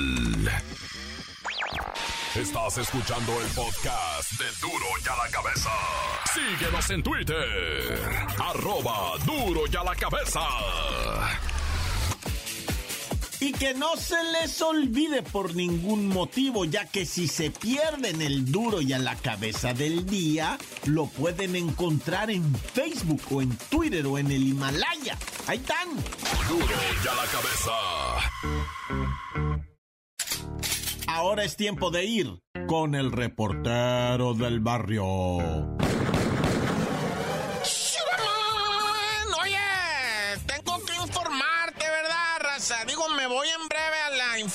Estás 2.34 2.78
escuchando 2.78 3.32
el 3.40 3.48
podcast 3.48 4.32
de 4.32 4.44
Duro 4.60 4.86
y 5.02 5.08
a 5.08 5.16
la 5.24 5.30
cabeza. 5.30 5.70
Síguenos 6.34 6.90
en 6.90 7.02
Twitter, 7.02 7.98
arroba 8.38 9.16
duro 9.24 9.62
y 9.70 9.76
a 9.76 9.84
la 9.84 9.94
cabeza. 9.94 10.40
Y 13.40 13.52
que 13.52 13.74
no 13.74 13.96
se 13.96 14.16
les 14.32 14.62
olvide 14.62 15.22
por 15.22 15.54
ningún 15.54 16.08
motivo, 16.08 16.64
ya 16.64 16.86
que 16.86 17.04
si 17.04 17.28
se 17.28 17.50
pierden 17.50 18.22
el 18.22 18.50
duro 18.50 18.80
y 18.80 18.92
a 18.92 18.98
la 18.98 19.14
cabeza 19.16 19.74
del 19.74 20.06
día, 20.06 20.58
lo 20.86 21.06
pueden 21.06 21.54
encontrar 21.54 22.30
en 22.30 22.54
Facebook 22.54 23.22
o 23.30 23.42
en 23.42 23.56
Twitter 23.70 24.06
o 24.06 24.18
en 24.18 24.30
el 24.30 24.46
Himalaya. 24.46 25.18
Ahí 25.46 25.58
están. 25.58 25.88
Duro 26.48 26.64
y 26.64 27.08
a 27.08 27.14
la 27.14 27.26
cabeza. 27.26 27.72
Ahora 31.08 31.44
es 31.44 31.56
tiempo 31.56 31.90
de 31.90 32.04
ir 32.04 32.38
con 32.66 32.94
el 32.94 33.12
reportero 33.12 34.34
del 34.34 34.60
barrio. 34.60 35.06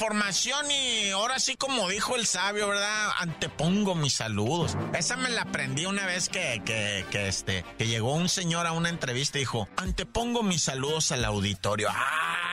Información 0.01 0.71
y 0.71 1.11
ahora 1.11 1.37
sí, 1.39 1.55
como 1.55 1.87
dijo 1.87 2.15
el 2.15 2.25
sabio, 2.25 2.69
¿verdad? 2.69 3.11
Antepongo 3.19 3.93
mis 3.93 4.13
saludos. 4.13 4.75
Esa 4.97 5.15
me 5.15 5.29
la 5.29 5.43
aprendí 5.43 5.85
una 5.85 6.07
vez 6.07 6.27
que, 6.27 6.59
que, 6.65 7.05
que, 7.11 7.27
este, 7.27 7.63
que 7.77 7.85
llegó 7.85 8.15
un 8.15 8.27
señor 8.27 8.65
a 8.65 8.71
una 8.71 8.89
entrevista 8.89 9.37
y 9.37 9.41
dijo, 9.41 9.69
antepongo 9.77 10.41
mis 10.41 10.63
saludos 10.63 11.11
al 11.11 11.23
auditorio. 11.23 11.89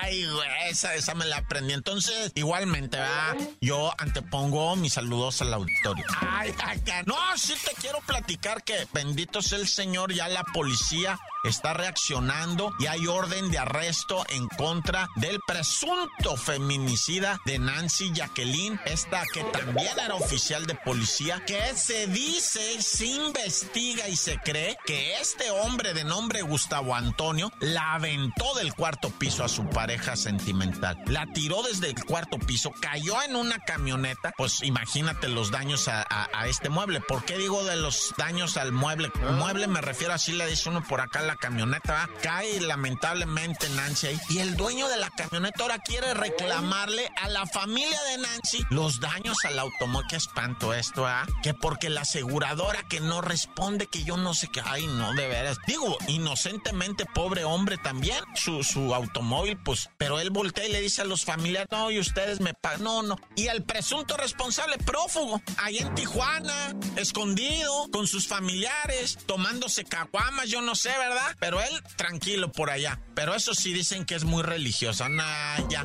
Ay, 0.03 0.27
esa, 0.69 0.95
esa 0.95 1.15
me 1.15 1.25
la 1.25 1.39
aprendí. 1.39 1.73
Entonces, 1.73 2.33
igualmente, 2.35 2.99
¿verdad? 2.99 3.39
Yo 3.63 3.95
antepongo 3.97 4.77
mis 4.77 4.93
saludos 4.93 5.41
al 5.41 5.55
auditorio. 5.55 6.05
Ay, 6.21 6.51
acá. 6.51 7.03
No, 7.07 7.17
sí 7.39 7.55
te 7.65 7.73
quiero 7.81 8.01
platicar 8.03 8.63
que 8.63 8.87
bendito 8.93 9.41
sea 9.41 9.59
el 9.59 9.69
Señor, 9.69 10.13
ya 10.13 10.29
la 10.29 10.45
policía 10.45 11.19
está 11.45 11.75
reaccionando 11.75 12.73
y 12.79 12.87
hay 12.87 13.07
orden 13.07 13.51
de 13.51 13.59
arresto 13.59 14.25
en 14.29 14.49
contra 14.49 15.09
del 15.17 15.41
presunto 15.47 16.37
feminicida 16.37 17.41
de 17.45 17.59
Nancy 17.59 18.13
Jacqueline, 18.13 18.81
esta 18.85 19.23
que 19.33 19.45
también 19.45 19.99
era 19.99 20.15
oficial 20.15 20.67
de 20.67 20.75
policía, 20.75 21.43
que 21.47 21.75
se 21.75 22.07
dice, 22.07 22.83
se 22.83 23.07
investiga 23.07 24.09
y 24.09 24.17
se 24.17 24.39
cree 24.39 24.77
que 24.85 25.17
este 25.21 25.51
hombre 25.51 25.95
de 25.95 26.05
nombre 26.05 26.43
Gustavo 26.43 26.95
Antonio 26.95 27.53
la 27.61 27.95
aventó 27.95 28.55
del 28.55 28.75
cuarto 28.75 29.11
piso 29.11 29.45
a 29.45 29.49
su 29.49 29.69
pareja 29.69 30.17
sentimental. 30.17 30.99
La 31.07 31.27
tiró 31.33 31.63
desde 31.63 31.89
el 31.89 32.05
cuarto 32.05 32.39
piso, 32.39 32.73
cayó 32.81 33.23
en 33.23 33.37
una 33.37 33.59
camioneta, 33.61 34.33
pues 34.37 34.63
imagínate 34.63 35.29
los 35.29 35.51
daños 35.51 35.89
a, 35.89 36.07
este 36.47 36.69
mueble. 36.69 37.01
¿Por 37.01 37.25
qué 37.25 37.37
digo 37.37 37.65
de 37.65 37.77
los 37.77 38.15
daños 38.17 38.57
al 38.57 38.73
mueble? 38.73 39.11
Mueble 39.39 39.67
me 39.67 39.81
refiero 39.81 40.15
así, 40.15 40.33
le 40.33 40.47
dice 40.47 40.69
uno 40.69 40.83
por 40.83 41.01
acá 41.01 41.23
la 41.29 41.37
camioneta, 41.37 41.93
¿va? 41.93 42.09
cae 42.23 42.59
lamentablemente 42.63 43.69
Nancy. 43.69 44.09
Y 44.31 44.39
el 44.39 44.57
dueño 44.57 44.89
de 44.89 44.97
la 44.97 45.11
camioneta 45.11 45.63
ahora 45.63 45.79
quiere 45.79 46.15
reclamarle 46.15 47.07
a 47.23 47.29
la 47.29 47.45
familia 47.45 48.03
de 48.05 48.19
Nancy 48.23 48.65
los 48.71 48.99
daños 49.01 49.37
al 49.45 49.59
automóvil. 49.59 50.09
Qué 50.09 50.17
espanto 50.17 50.73
esto, 50.73 51.07
¿ah? 51.07 51.27
Que 51.43 51.53
porque 51.53 51.91
la 51.91 52.01
aseguradora 52.01 52.83
que 52.89 53.01
no 53.01 53.21
responde, 53.21 53.89
que 53.89 54.05
yo 54.05 54.17
no 54.17 54.33
sé 54.33 54.49
qué. 54.51 54.63
Ay, 54.65 54.87
no, 54.87 55.13
de 55.13 55.29
veras. 55.29 55.59
Digo, 55.67 55.99
inocentemente, 56.07 57.05
pobre 57.05 57.45
hombre 57.45 57.77
también, 57.77 58.25
su, 58.35 58.65
su 58.65 58.95
automóvil, 58.95 59.59
pues, 59.59 59.91
pero 59.99 60.21
él 60.21 60.31
voltea 60.31 60.67
y 60.67 60.73
le 60.73 60.81
dice 60.81 61.03
a 61.03 61.05
los 61.05 61.27
familiares, 61.27 61.69
no, 61.71 61.91
y 61.91 61.99
ustedes 61.99 62.41
me 62.41 62.55
pagan. 62.55 62.85
No, 62.85 63.03
no. 63.03 63.19
Y 63.37 63.49
el 63.49 63.65
presunto 63.65 64.17
responsable, 64.17 64.79
prófugo, 64.79 65.43
ahí 65.59 65.77
en 65.77 65.95
Tijuana, 65.95 66.75
escondido, 66.97 67.89
con 67.93 68.07
sus 68.07 68.27
familiares, 68.27 69.19
tomándose 69.27 69.85
caguamas, 69.85 70.49
yo 70.49 70.63
no 70.63 70.75
sé, 70.75 70.89
¿verdad? 70.97 71.18
Pero 71.39 71.61
él, 71.61 71.83
tranquilo 71.97 72.51
por 72.53 72.71
allá. 72.71 73.01
Pero 73.15 73.35
eso 73.35 73.55
sí 73.55 73.73
dicen 73.73 74.05
que 74.05 74.15
es 74.15 74.25
muy 74.25 74.43
religioso. 74.43 75.09
Nah, 75.09 75.59
ya. 75.69 75.85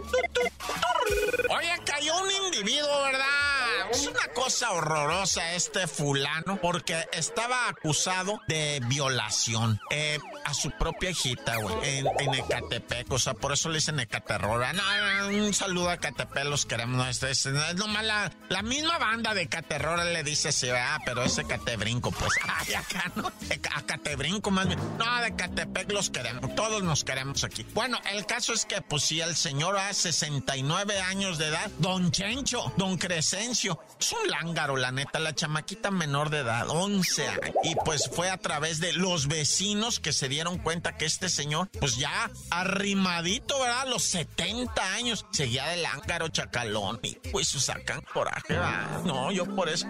Oye, 1.49 1.71
cayó 1.85 2.17
un 2.21 2.31
individuo, 2.45 3.03
¿verdad? 3.03 3.52
Es 3.93 4.07
una 4.07 4.27
cosa 4.33 4.71
horrorosa 4.71 5.53
este 5.53 5.85
fulano 5.87 6.59
porque 6.59 7.07
estaba 7.11 7.69
acusado 7.69 8.41
de 8.47 8.81
violación 8.87 9.79
eh, 9.91 10.17
a 10.45 10.53
su 10.55 10.71
propia 10.71 11.11
hijita, 11.11 11.57
güey, 11.57 11.99
en, 11.99 12.33
Ecatepec. 12.33 13.11
O 13.11 13.19
sea, 13.19 13.35
por 13.35 13.53
eso 13.53 13.69
le 13.69 13.75
dicen 13.75 13.99
Ecaterrora. 13.99 14.73
No, 14.73 14.83
no, 15.29 15.45
un 15.45 15.53
saludo 15.53 15.89
a 15.89 15.93
Ecatepec, 15.95 16.45
los 16.45 16.65
queremos. 16.65 16.97
No, 16.97 17.07
es, 17.07 17.21
es, 17.21 17.45
es 17.45 17.75
nomás 17.75 18.03
la, 18.49 18.61
misma 18.63 18.97
banda 18.97 19.33
de 19.35 19.43
Ecaterrora 19.43 20.03
le 20.05 20.23
dice 20.23 20.49
así, 20.49 20.69
ah, 20.71 20.99
pero 21.05 21.23
es 21.23 21.37
Ecatebrinco, 21.37 22.11
pues. 22.11 22.33
Ay, 22.67 22.73
acá, 22.73 23.11
¿no? 23.15 23.31
Eca- 23.49 23.79
Ecatebrinco 23.79 24.49
más 24.49 24.67
bien. 24.67 24.79
No, 24.97 25.21
de 25.21 25.27
Ecatepec 25.27 25.91
los 25.91 26.09
queremos. 26.09 26.55
Todos 26.55 26.81
nos 26.81 27.03
queremos 27.03 27.43
aquí. 27.43 27.63
Bueno, 27.73 27.99
el 28.11 28.25
caso 28.25 28.53
es 28.53 28.65
que, 28.65 28.81
pues 28.81 29.03
sí, 29.03 29.21
el 29.21 29.35
señor 29.35 29.77
a 29.77 29.93
69 29.93 30.99
años 30.99 31.37
de 31.37 31.49
edad, 31.49 31.69
don 31.77 32.11
Chencho, 32.11 32.73
don 32.77 32.97
Crescencio, 32.97 33.79
es 34.03 34.11
un 34.11 34.29
lángaro, 34.29 34.75
la 34.75 34.91
neta, 34.91 35.17
la 35.19 35.33
chamaquita 35.33 35.89
menor 35.89 36.29
de 36.29 36.39
edad, 36.39 36.69
11 36.69 37.27
años. 37.27 37.55
Y 37.63 37.75
pues 37.85 38.09
fue 38.13 38.29
a 38.29 38.37
través 38.37 38.81
de 38.81 38.91
los 38.91 39.27
vecinos 39.27 40.01
que 40.01 40.11
se 40.11 40.27
dieron 40.27 40.57
cuenta 40.57 40.97
que 40.97 41.05
este 41.05 41.29
señor, 41.29 41.69
pues 41.79 41.95
ya 41.95 42.29
arrimadito, 42.49 43.57
¿verdad? 43.61 43.87
Los 43.87 44.03
70 44.03 44.93
años, 44.93 45.25
seguía 45.31 45.67
de 45.67 45.77
lángaro 45.77 46.27
chacalón. 46.27 46.99
Y 47.01 47.15
pues 47.31 47.47
sacan 47.47 48.01
coraje, 48.01 48.53
¿verdad? 48.53 49.03
No, 49.05 49.31
yo 49.31 49.45
por 49.55 49.69
eso. 49.69 49.87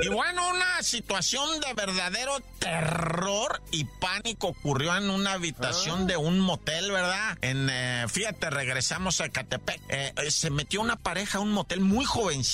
Y 0.00 0.08
bueno, 0.08 0.50
una 0.50 0.82
situación 0.82 1.60
de 1.60 1.72
verdadero 1.72 2.40
terror 2.58 3.62
y 3.70 3.84
pánico 3.84 4.48
ocurrió 4.48 4.94
en 4.96 5.08
una 5.08 5.32
habitación 5.32 6.06
de 6.06 6.18
un 6.18 6.40
motel, 6.40 6.92
¿verdad? 6.92 7.38
En, 7.40 7.68
eh, 7.70 8.04
fíjate, 8.08 8.50
regresamos 8.50 9.20
a 9.22 9.30
Catepec. 9.30 9.80
Eh, 9.88 10.12
eh, 10.16 10.30
se 10.30 10.50
metió 10.50 10.82
una 10.82 10.96
pareja 10.96 11.38
a 11.38 11.40
un 11.40 11.52
motel 11.52 11.80
muy 11.80 12.04
jovencita 12.04 12.51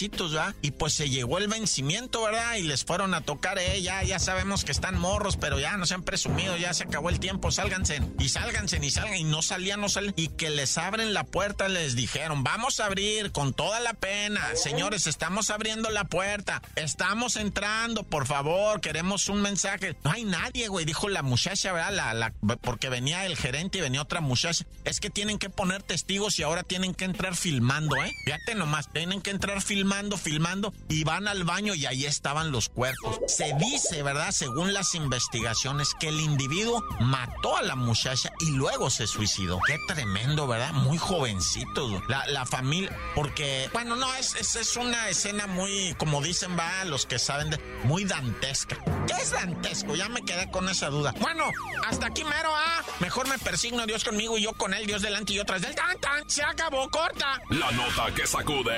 Y 0.63 0.71
pues 0.73 0.93
se 0.93 1.11
llegó 1.11 1.39
el 1.39 1.49
vencimiento, 1.49 2.23
¿verdad? 2.23 2.57
Y 2.57 2.63
les 2.63 2.85
fueron 2.85 3.15
a 3.15 3.21
tocar, 3.23 3.59
eh, 3.59 3.83
ya, 3.83 4.03
ya 4.03 4.19
sabemos 4.19 4.65
que 4.65 4.73
están 4.73 4.99
morros, 4.99 5.37
pero 5.37 5.59
ya 5.59 5.77
no 5.77 5.87
se 5.87 5.95
han 5.95 6.03
presumido, 6.03 6.57
ya 6.57 6.73
se 6.75 6.85
acabó 6.85 7.09
el 7.11 7.19
tiempo, 7.19 7.51
sálganse, 7.51 8.01
y 8.19 8.29
sálganse, 8.29 8.79
y 8.81 8.91
salgan, 8.91 9.17
y 9.17 9.25
no 9.25 9.43
salían, 9.43 9.81
no 9.81 9.89
salían, 9.89 10.15
y 10.17 10.29
que 10.29 10.51
les 10.51 10.79
abren 10.79 11.15
la 11.15 11.25
puerta, 11.25 11.69
les 11.69 11.97
dijeron, 11.97 12.45
vamos 12.45 12.81
a 12.81 12.87
abrir 12.87 13.33
con 13.33 13.53
toda 13.53 13.81
la 13.81 13.95
pena, 13.95 14.41
señores, 14.55 15.07
estamos 15.07 15.51
abriendo 15.51 15.91
la 15.91 16.05
puerta, 16.05 16.63
estamos 16.77 17.37
entrando, 17.37 18.05
por 18.05 18.27
favor, 18.27 18.81
queremos 18.81 19.29
un 19.29 19.43
mensaje. 19.43 19.97
No 20.05 20.13
hay 20.13 20.25
nadie, 20.25 20.69
güey, 20.69 20.85
dijo 20.85 21.09
la 21.09 21.23
muchacha, 21.23 21.73
¿verdad? 21.73 21.93
La, 21.93 22.15
la, 22.15 22.33
porque 22.61 22.89
venía 22.89 23.27
el 23.27 23.37
gerente 23.37 23.79
y 23.79 23.81
venía 23.81 24.03
otra 24.03 24.21
muchacha. 24.21 24.65
Es 24.85 25.01
que 25.01 25.11
tienen 25.11 25.39
que 25.39 25.51
poner 25.51 25.83
testigos 25.83 26.39
y 26.39 26.43
ahora 26.43 26.63
tienen 26.63 26.95
que 26.95 27.05
entrar 27.05 27.35
filmando, 27.35 27.97
¿eh? 27.97 28.13
Fíjate 28.25 28.55
nomás, 28.55 28.93
tienen 28.93 29.21
que 29.21 29.31
entrar 29.31 29.61
filmando, 29.63 29.88
filmando, 30.17 30.73
y 30.89 31.05
van 31.05 31.29
al 31.29 31.45
baño 31.45 31.75
y 31.75 31.87
ahí 31.87 32.05
estaban 32.05 32.51
los 32.53 32.69
cuerpos. 32.69 33.19
Se 33.27 33.55
dice, 33.59 34.03
¿verdad? 34.03 34.31
Según 34.33 34.73
las 34.73 34.95
investigaciones, 34.95 35.93
que 35.99 36.09
el 36.09 36.21
individuo 36.21 36.85
mató 37.01 37.57
a 37.57 37.63
la 37.63 37.75
muchacha 37.75 38.31
y 38.41 38.51
luego 38.53 38.91
se 38.91 39.07
suicidó. 39.07 39.61
Qué 39.67 39.79
tremendo, 39.87 40.47
¿verdad? 40.47 40.73
Muy 40.73 40.99
jovencito. 40.99 42.03
La, 42.09 42.27
la 42.27 42.47
familia, 42.47 42.97
porque, 43.15 43.69
bueno, 43.73 43.97
no, 43.97 44.15
es, 44.15 44.35
es, 44.35 44.57
es, 44.57 44.77
una 44.77 45.09
escena 45.09 45.47
muy, 45.47 45.95
como 45.99 46.23
dicen, 46.23 46.57
va, 46.59 46.85
los 46.85 47.07
que 47.07 47.19
saben, 47.19 47.51
de, 47.51 47.59
muy 47.85 48.05
dantesca. 48.05 48.77
¿Qué 49.07 49.15
es 49.15 49.31
dantesco? 49.31 49.95
Ya 49.95 50.09
me 50.09 50.23
quedé 50.23 50.51
con 50.51 50.69
esa 50.69 50.89
duda. 50.89 51.15
Bueno, 51.21 51.45
hasta 51.87 52.07
aquí 52.07 52.25
mero, 52.25 52.51
ah. 52.55 52.83
Mejor 53.01 53.29
me 53.29 53.39
persigno 53.39 53.87
Dios 53.87 54.05
conmigo 54.05 54.39
y 54.39 54.43
yo 54.43 54.53
con 54.53 54.75
él, 54.75 54.87
Dios 54.87 55.03
delante 55.03 55.33
y 55.33 55.37
yo 55.37 55.45
tras 55.45 55.63
del 55.63 55.75
tan 55.75 55.99
tan. 56.01 56.29
Se 56.29 56.43
acabó, 56.43 56.89
corta. 56.91 57.41
La 57.51 57.71
nota 57.71 58.13
que 58.15 58.27
sacude. 58.27 58.77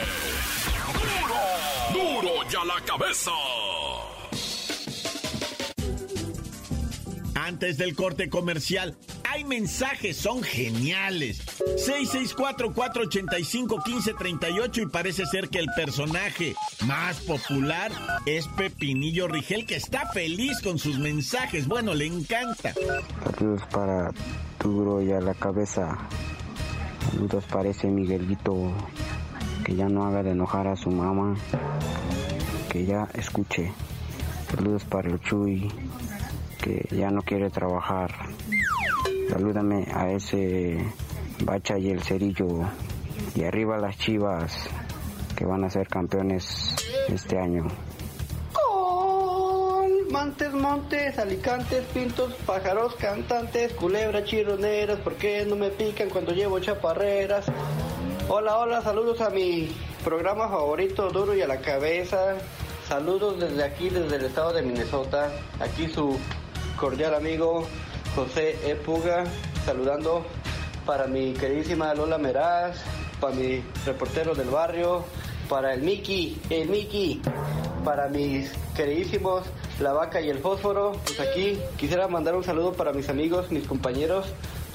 Duro, 1.02 2.22
duro 2.22 2.48
ya 2.48 2.64
la 2.64 2.80
cabeza. 2.84 3.32
Antes 7.34 7.78
del 7.78 7.94
corte 7.96 8.28
comercial, 8.28 8.96
hay 9.28 9.44
mensajes, 9.44 10.16
son 10.16 10.42
geniales. 10.42 11.40
664-485-1538 11.86 14.82
y 14.82 14.86
parece 14.86 15.26
ser 15.26 15.48
que 15.48 15.58
el 15.58 15.68
personaje 15.76 16.54
más 16.86 17.18
popular 17.20 17.90
es 18.26 18.46
Pepinillo 18.48 19.28
Rigel, 19.28 19.66
que 19.66 19.76
está 19.76 20.08
feliz 20.12 20.60
con 20.62 20.78
sus 20.78 20.98
mensajes. 20.98 21.66
Bueno, 21.68 21.94
le 21.94 22.06
encanta. 22.06 22.74
Saludos 23.36 23.62
para 23.70 24.10
Duro 24.62 25.00
y 25.00 25.12
a 25.12 25.20
la 25.20 25.34
cabeza. 25.34 25.96
Saludos 27.10 27.44
para 27.44 27.70
ese 27.70 27.86
Miguelito 27.86 28.72
que 29.70 29.76
ya 29.76 29.88
no 29.88 30.04
haga 30.04 30.24
de 30.24 30.32
enojar 30.32 30.66
a 30.66 30.74
su 30.74 30.90
mamá. 30.90 31.36
Que 32.72 32.84
ya 32.84 33.06
escuche. 33.14 33.70
Saludos 34.50 34.82
para 34.84 35.08
el 35.08 35.20
Chuy 35.20 35.70
que 36.60 36.88
ya 36.90 37.12
no 37.12 37.22
quiere 37.22 37.50
trabajar. 37.50 38.10
Salúdame 39.30 39.86
a 39.94 40.10
ese 40.10 40.84
Bacha 41.44 41.78
y 41.78 41.90
el 41.90 42.02
Cerillo. 42.02 42.48
Y 43.36 43.44
arriba 43.44 43.78
las 43.78 43.96
Chivas, 43.96 44.52
que 45.36 45.44
van 45.44 45.62
a 45.62 45.70
ser 45.70 45.86
campeones 45.86 46.74
este 47.06 47.38
año. 47.38 47.68
Montes, 50.10 50.52
montes, 50.52 51.18
alicantes, 51.20 51.84
pintos, 51.94 52.34
pájaros, 52.44 52.96
cantantes, 52.96 53.72
culebras, 53.74 54.24
chironeras, 54.24 54.98
¿por 54.98 55.14
qué 55.14 55.46
no 55.46 55.54
me 55.54 55.70
pican 55.70 56.10
cuando 56.10 56.32
llevo 56.32 56.58
chaparreras? 56.58 57.46
Hola, 58.32 58.58
hola, 58.58 58.80
saludos 58.80 59.20
a 59.22 59.30
mi 59.30 59.74
programa 60.04 60.48
favorito, 60.48 61.10
Duro 61.10 61.34
y 61.34 61.42
a 61.42 61.48
la 61.48 61.60
Cabeza. 61.60 62.36
Saludos 62.86 63.40
desde 63.40 63.64
aquí, 63.64 63.88
desde 63.88 64.14
el 64.14 64.26
estado 64.26 64.52
de 64.52 64.62
Minnesota. 64.62 65.32
Aquí 65.58 65.88
su 65.88 66.16
cordial 66.78 67.16
amigo 67.16 67.66
José 68.14 68.56
E. 68.64 68.76
Puga, 68.76 69.24
saludando 69.64 70.24
para 70.86 71.08
mi 71.08 71.32
queridísima 71.32 71.92
Lola 71.92 72.18
Meraz, 72.18 72.76
para 73.20 73.34
mi 73.34 73.64
reportero 73.84 74.32
del 74.36 74.48
barrio, 74.48 75.02
para 75.48 75.74
el 75.74 75.82
Miki, 75.82 76.40
el 76.50 76.68
Miki, 76.68 77.20
para 77.84 78.06
mis 78.06 78.52
queridísimos 78.76 79.42
La 79.80 79.92
Vaca 79.92 80.20
y 80.20 80.30
el 80.30 80.38
Fósforo. 80.38 80.92
Pues 81.04 81.18
aquí 81.18 81.58
quisiera 81.76 82.06
mandar 82.06 82.36
un 82.36 82.44
saludo 82.44 82.74
para 82.74 82.92
mis 82.92 83.08
amigos, 83.08 83.50
mis 83.50 83.66
compañeros, 83.66 84.26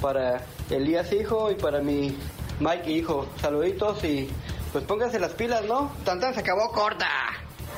para 0.01 0.41
Elías 0.69 1.13
Hijo 1.13 1.51
y 1.51 1.55
para 1.55 1.79
mi 1.79 2.17
Mike 2.59 2.89
Hijo. 2.91 3.25
Saluditos 3.41 4.03
y 4.03 4.29
pues 4.71 4.83
pónganse 4.83 5.19
las 5.19 5.33
pilas, 5.33 5.63
¿no? 5.65 5.91
Tantan 6.03 6.33
se 6.33 6.41
acabó 6.41 6.71
corta. 6.71 7.07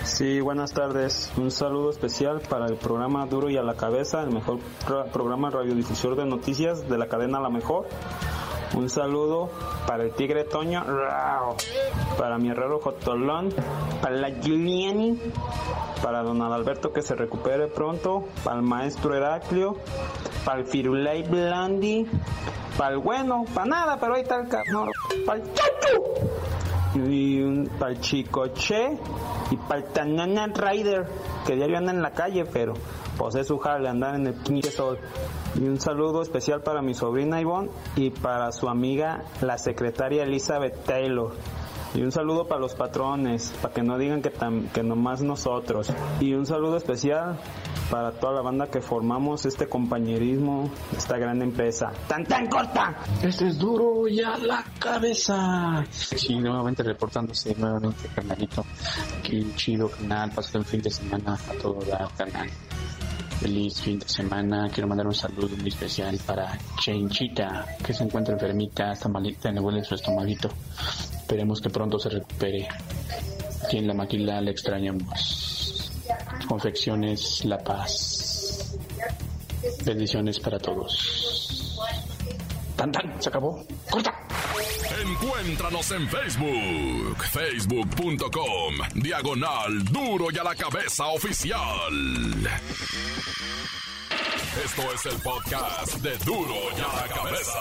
Sí, 0.03 0.39
buenas 0.39 0.73
tardes. 0.73 1.31
Un 1.37 1.51
saludo 1.51 1.89
especial 1.89 2.41
para 2.41 2.67
el 2.67 2.75
programa 2.75 3.25
Duro 3.25 3.49
y 3.49 3.57
a 3.57 3.63
la 3.63 3.75
Cabeza, 3.75 4.21
el 4.23 4.31
mejor 4.31 4.59
pro 4.85 5.05
programa 5.07 5.49
radiodifusor 5.49 6.15
de 6.15 6.25
noticias 6.25 6.87
de 6.87 6.97
la 6.97 7.07
cadena 7.07 7.39
La 7.39 7.49
Mejor. 7.49 7.87
Un 8.73 8.89
saludo 8.89 9.49
para 9.87 10.03
el 10.03 10.11
Tigre 10.11 10.43
Toño, 10.43 10.83
para 12.17 12.37
mi 12.37 12.49
herrero 12.49 12.79
Jotolón, 12.79 13.53
para 14.01 14.15
la 14.15 14.29
Giuliani, 14.29 15.19
para 16.01 16.21
don 16.21 16.41
Adalberto 16.41 16.91
que 16.91 17.01
se 17.01 17.15
recupere 17.15 17.67
pronto, 17.67 18.25
para 18.43 18.57
el 18.57 18.63
maestro 18.63 19.15
Heraclio, 19.15 19.77
para 20.45 20.59
el 20.59 20.65
Firulay 20.65 21.23
Blandi, 21.23 22.07
para 22.77 22.93
el 22.93 22.99
bueno, 22.99 23.45
para 23.53 23.65
nada, 23.65 23.97
pero 23.99 24.15
ahí 24.15 24.21
está 24.21 24.41
el 24.41 24.47
para 25.25 25.39
el 25.39 25.53
Chuchu 25.53 26.47
y 26.95 27.41
un 27.41 27.69
para 27.79 27.91
el 27.91 27.99
Chicoche 27.99 28.97
y 29.51 29.57
para 29.57 29.79
el 29.79 29.85
Tanana 29.91 30.47
Rider, 30.47 31.07
que 31.45 31.55
diario 31.55 31.77
anda 31.77 31.91
en 31.91 32.01
la 32.01 32.11
calle, 32.11 32.45
pero 32.45 32.73
posee 33.17 33.43
su 33.43 33.57
jale, 33.57 33.89
andar 33.89 34.15
en 34.15 34.27
el 34.27 34.33
pinche 34.33 34.71
sol. 34.71 34.97
Y 35.55 35.67
un 35.67 35.79
saludo 35.79 36.21
especial 36.21 36.61
para 36.61 36.81
mi 36.81 36.93
sobrina 36.93 37.41
Ivonne 37.41 37.69
y 37.95 38.09
para 38.09 38.51
su 38.51 38.67
amiga, 38.69 39.23
la 39.41 39.57
secretaria 39.57 40.23
Elizabeth 40.23 40.83
Taylor. 40.85 41.33
Y 41.95 42.01
un 42.01 42.11
saludo 42.11 42.47
para 42.47 42.61
los 42.61 42.75
patrones, 42.75 43.53
para 43.61 43.73
que 43.73 43.81
no 43.81 43.97
digan 43.97 44.21
que, 44.21 44.29
tam, 44.29 44.67
que 44.69 44.83
nomás 44.83 45.21
nosotros. 45.21 45.91
Y 46.19 46.33
un 46.33 46.45
saludo 46.45 46.77
especial 46.77 47.39
para 47.89 48.11
toda 48.11 48.33
la 48.33 48.41
banda 48.41 48.67
que 48.67 48.81
formamos 48.81 49.45
este 49.45 49.67
compañerismo, 49.67 50.69
esta 50.95 51.17
gran 51.17 51.41
empresa. 51.41 51.91
¡Tan, 52.07 52.25
tan 52.25 52.47
corta! 52.47 52.97
Este 53.21 53.47
es 53.47 53.57
duro 53.57 54.07
y 54.07 54.21
a 54.21 54.37
la 54.37 54.63
cabeza. 54.79 55.85
Sí, 55.89 56.35
nuevamente 56.35 56.83
reportándose, 56.83 57.55
nuevamente, 57.55 58.09
carnalito. 58.13 58.65
Qué 59.23 59.45
chido 59.55 59.89
canal, 59.89 60.31
pasó 60.31 60.57
el 60.57 60.65
fin 60.65 60.81
de 60.81 60.89
semana 60.89 61.33
a 61.33 61.61
todo 61.61 61.79
el 61.81 61.89
canal. 62.17 62.49
Feliz 63.39 63.81
fin 63.81 63.99
de 63.99 64.09
semana. 64.09 64.67
Quiero 64.73 64.87
mandar 64.87 65.05
un 65.05 65.13
saludo 65.13 65.55
muy 65.57 65.69
especial 65.69 66.19
para 66.25 66.57
Chenchita, 66.79 67.77
que 67.83 67.93
se 67.93 68.03
encuentra 68.03 68.33
enfermita, 68.33 68.91
está 68.91 69.07
malita, 69.09 69.51
le 69.51 69.59
huele 69.59 69.83
su 69.83 69.95
estomaguito. 69.95 70.49
Esperemos 71.11 71.61
que 71.61 71.69
pronto 71.69 71.99
se 71.99 72.09
recupere. 72.09 72.67
Y 73.71 73.77
en 73.77 73.87
la 73.87 73.93
maquila 73.93 74.41
le 74.41 74.51
extrañamos. 74.51 75.56
Confecciones 76.47 77.43
La 77.45 77.57
Paz. 77.57 78.77
Bendiciones 79.83 80.39
para 80.39 80.57
todos. 80.57 81.77
¡Tan, 82.75 82.91
tan! 82.91 83.21
Se 83.21 83.29
acabó. 83.29 83.65
¡Corta! 83.89 84.13
Encuéntranos 85.01 85.91
en 85.91 86.07
Facebook, 86.07 87.23
facebook.com, 87.31 88.75
diagonal 88.95 89.83
duro 89.85 90.27
y 90.31 90.37
a 90.37 90.43
la 90.43 90.55
cabeza 90.55 91.07
oficial. 91.07 91.59
Esto 94.63 94.93
es 94.93 95.05
el 95.05 95.21
podcast 95.21 95.95
de 95.97 96.17
duro 96.19 96.55
y 96.77 96.81
a 96.81 97.01
la 97.01 97.13
cabeza. 97.13 97.59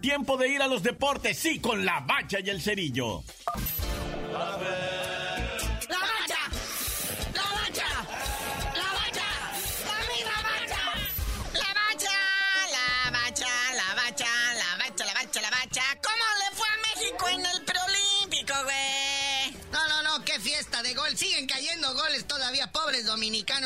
Tiempo 0.00 0.36
de 0.36 0.48
ir 0.48 0.62
a 0.62 0.66
los 0.68 0.82
deportes, 0.82 1.38
sí, 1.38 1.60
con 1.60 1.84
la 1.84 2.00
bacha 2.00 2.38
y 2.40 2.50
el 2.50 2.60
cerillo. 2.60 3.22
A 4.40 4.89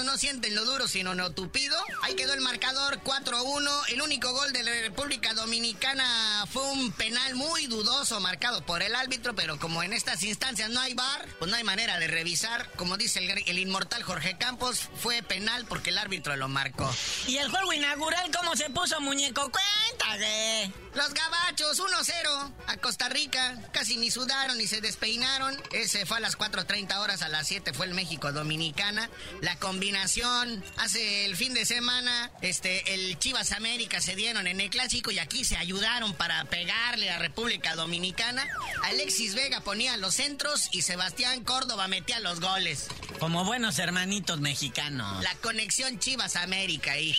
no 0.04 0.16
sienten 0.18 0.54
lo 0.54 0.64
duro 0.64 0.86
sino 0.88 1.14
lo 1.14 1.30
tupido. 1.30 1.76
Ahí 2.02 2.14
quedó 2.14 2.34
el 2.34 2.40
marcador 2.40 3.00
4-1. 3.02 3.70
El 3.88 4.02
único 4.02 4.32
gol 4.32 4.52
de 4.52 4.62
la 4.62 4.72
República 4.82 5.34
Dominicana 5.34 6.44
fue 6.52 6.62
un 6.70 6.92
penal 6.92 7.34
muy 7.34 7.66
dudoso 7.66 8.20
marcado 8.20 8.64
por 8.64 8.82
el 8.82 8.94
árbitro, 8.94 9.34
pero 9.34 9.58
como 9.58 9.82
en 9.82 9.92
estas 9.92 10.22
instancias 10.22 10.70
no 10.70 10.80
hay 10.80 10.94
bar, 10.94 11.26
pues 11.38 11.50
no 11.50 11.56
hay 11.56 11.64
manera 11.64 11.98
de 11.98 12.08
revisar. 12.08 12.70
Como 12.76 12.96
dice 12.96 13.20
el, 13.20 13.42
el 13.46 13.58
inmortal 13.58 14.02
Jorge 14.02 14.36
Campos, 14.36 14.88
fue 14.96 15.22
penal 15.22 15.64
porque 15.66 15.90
el 15.90 15.98
árbitro 15.98 16.36
lo 16.36 16.48
marcó. 16.48 16.92
¿Y 17.26 17.38
el 17.38 17.50
juego 17.50 17.72
inaugural 17.72 18.30
cómo 18.36 18.56
se 18.56 18.70
puso, 18.70 19.00
muñeco? 19.00 19.50
Cuéntale. 19.50 20.72
Los 20.94 21.12
gabachos 21.12 21.80
1-0 21.80 22.52
a 22.66 22.76
Costa 22.76 23.08
Rica. 23.08 23.58
Casi 23.72 23.96
ni 23.96 24.10
sudaron 24.10 24.58
ni 24.58 24.66
se 24.66 24.80
despeinaron. 24.80 25.60
Ese 25.72 26.06
fue 26.06 26.18
a 26.18 26.20
las 26.20 26.38
4.30 26.38 26.96
horas, 26.98 27.22
a 27.22 27.28
las 27.28 27.48
7 27.48 27.72
fue 27.72 27.86
el 27.86 27.94
México 27.94 28.30
Dominicana. 28.32 29.10
La 29.40 29.56
combinación 29.56 29.93
hace 29.96 31.24
el 31.24 31.36
fin 31.36 31.54
de 31.54 31.64
semana, 31.64 32.30
este, 32.42 32.94
el 32.94 33.18
Chivas 33.18 33.52
América 33.52 34.00
se 34.00 34.16
dieron 34.16 34.46
en 34.46 34.60
el 34.60 34.70
clásico 34.70 35.10
y 35.10 35.18
aquí 35.18 35.44
se 35.44 35.56
ayudaron 35.56 36.14
para 36.14 36.44
pegarle 36.46 37.10
a 37.10 37.18
República 37.18 37.74
Dominicana. 37.74 38.46
Alexis 38.84 39.34
Vega 39.34 39.60
ponía 39.60 39.96
los 39.96 40.14
centros 40.14 40.68
y 40.72 40.82
Sebastián 40.82 41.44
Córdoba 41.44 41.88
metía 41.88 42.20
los 42.20 42.40
goles. 42.40 42.88
Como 43.18 43.44
buenos 43.44 43.78
hermanitos 43.78 44.40
mexicanos. 44.40 45.22
La 45.22 45.34
conexión 45.36 45.98
Chivas 45.98 46.36
América 46.36 46.98
y 46.98 47.14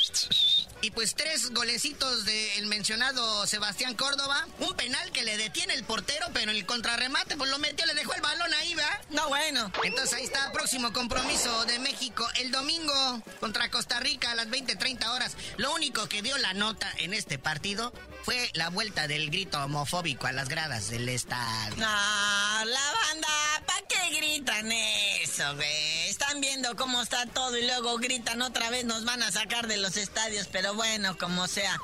y 0.85 0.91
pues 0.91 1.15
tres 1.15 1.51
golecitos 1.51 2.25
del 2.25 2.67
mencionado 2.67 3.47
Sebastián 3.47 3.95
Córdoba. 3.95 4.45
Un 4.59 4.75
penal 4.75 5.11
que 5.11 5.23
le 5.23 5.35
detiene 5.35 5.73
el 5.73 5.83
portero, 5.83 6.27
pero 6.31 6.51
el 6.51 6.63
contrarremate 6.67 7.37
pues 7.37 7.49
lo 7.49 7.57
metió, 7.57 7.87
le 7.87 7.95
dejó 7.95 8.13
el 8.13 8.21
balón 8.21 8.53
ahí, 8.53 8.75
¿va? 8.75 9.01
No, 9.09 9.27
bueno. 9.27 9.71
Entonces 9.83 10.13
ahí 10.13 10.25
está, 10.25 10.51
próximo 10.51 10.93
compromiso 10.93 11.65
de 11.65 11.79
México 11.79 12.27
el 12.35 12.51
domingo 12.51 12.93
contra 13.39 13.71
Costa 13.71 13.99
Rica 13.99 14.29
a 14.29 14.35
las 14.35 14.47
20-30 14.47 15.07
horas. 15.07 15.35
Lo 15.57 15.73
único 15.73 16.07
que 16.07 16.21
dio 16.21 16.37
la 16.37 16.53
nota 16.53 16.91
en 16.99 17.15
este 17.15 17.39
partido 17.39 17.91
fue 18.25 18.49
la 18.53 18.69
vuelta 18.71 19.07
del 19.07 19.29
grito 19.29 19.63
homofóbico 19.63 20.25
a 20.25 20.31
las 20.31 20.49
gradas 20.49 20.89
del 20.89 21.07
estadio. 21.09 21.75
No, 21.77 21.85
la 21.85 22.93
banda, 23.03 23.27
¿para 23.67 23.81
qué 23.87 24.17
gritan 24.17 24.71
eso, 24.71 25.55
güey? 25.55 26.09
Están 26.09 26.41
viendo 26.41 26.75
cómo 26.75 27.03
está 27.03 27.27
todo 27.27 27.55
y 27.55 27.67
luego 27.67 27.97
gritan 27.97 28.41
otra 28.41 28.71
vez, 28.71 28.83
nos 28.83 29.05
van 29.05 29.21
a 29.21 29.31
sacar 29.31 29.67
de 29.67 29.77
los 29.77 29.95
estadios, 29.95 30.47
pero 30.51 30.73
bueno, 30.73 31.15
como 31.19 31.47
sea. 31.47 31.79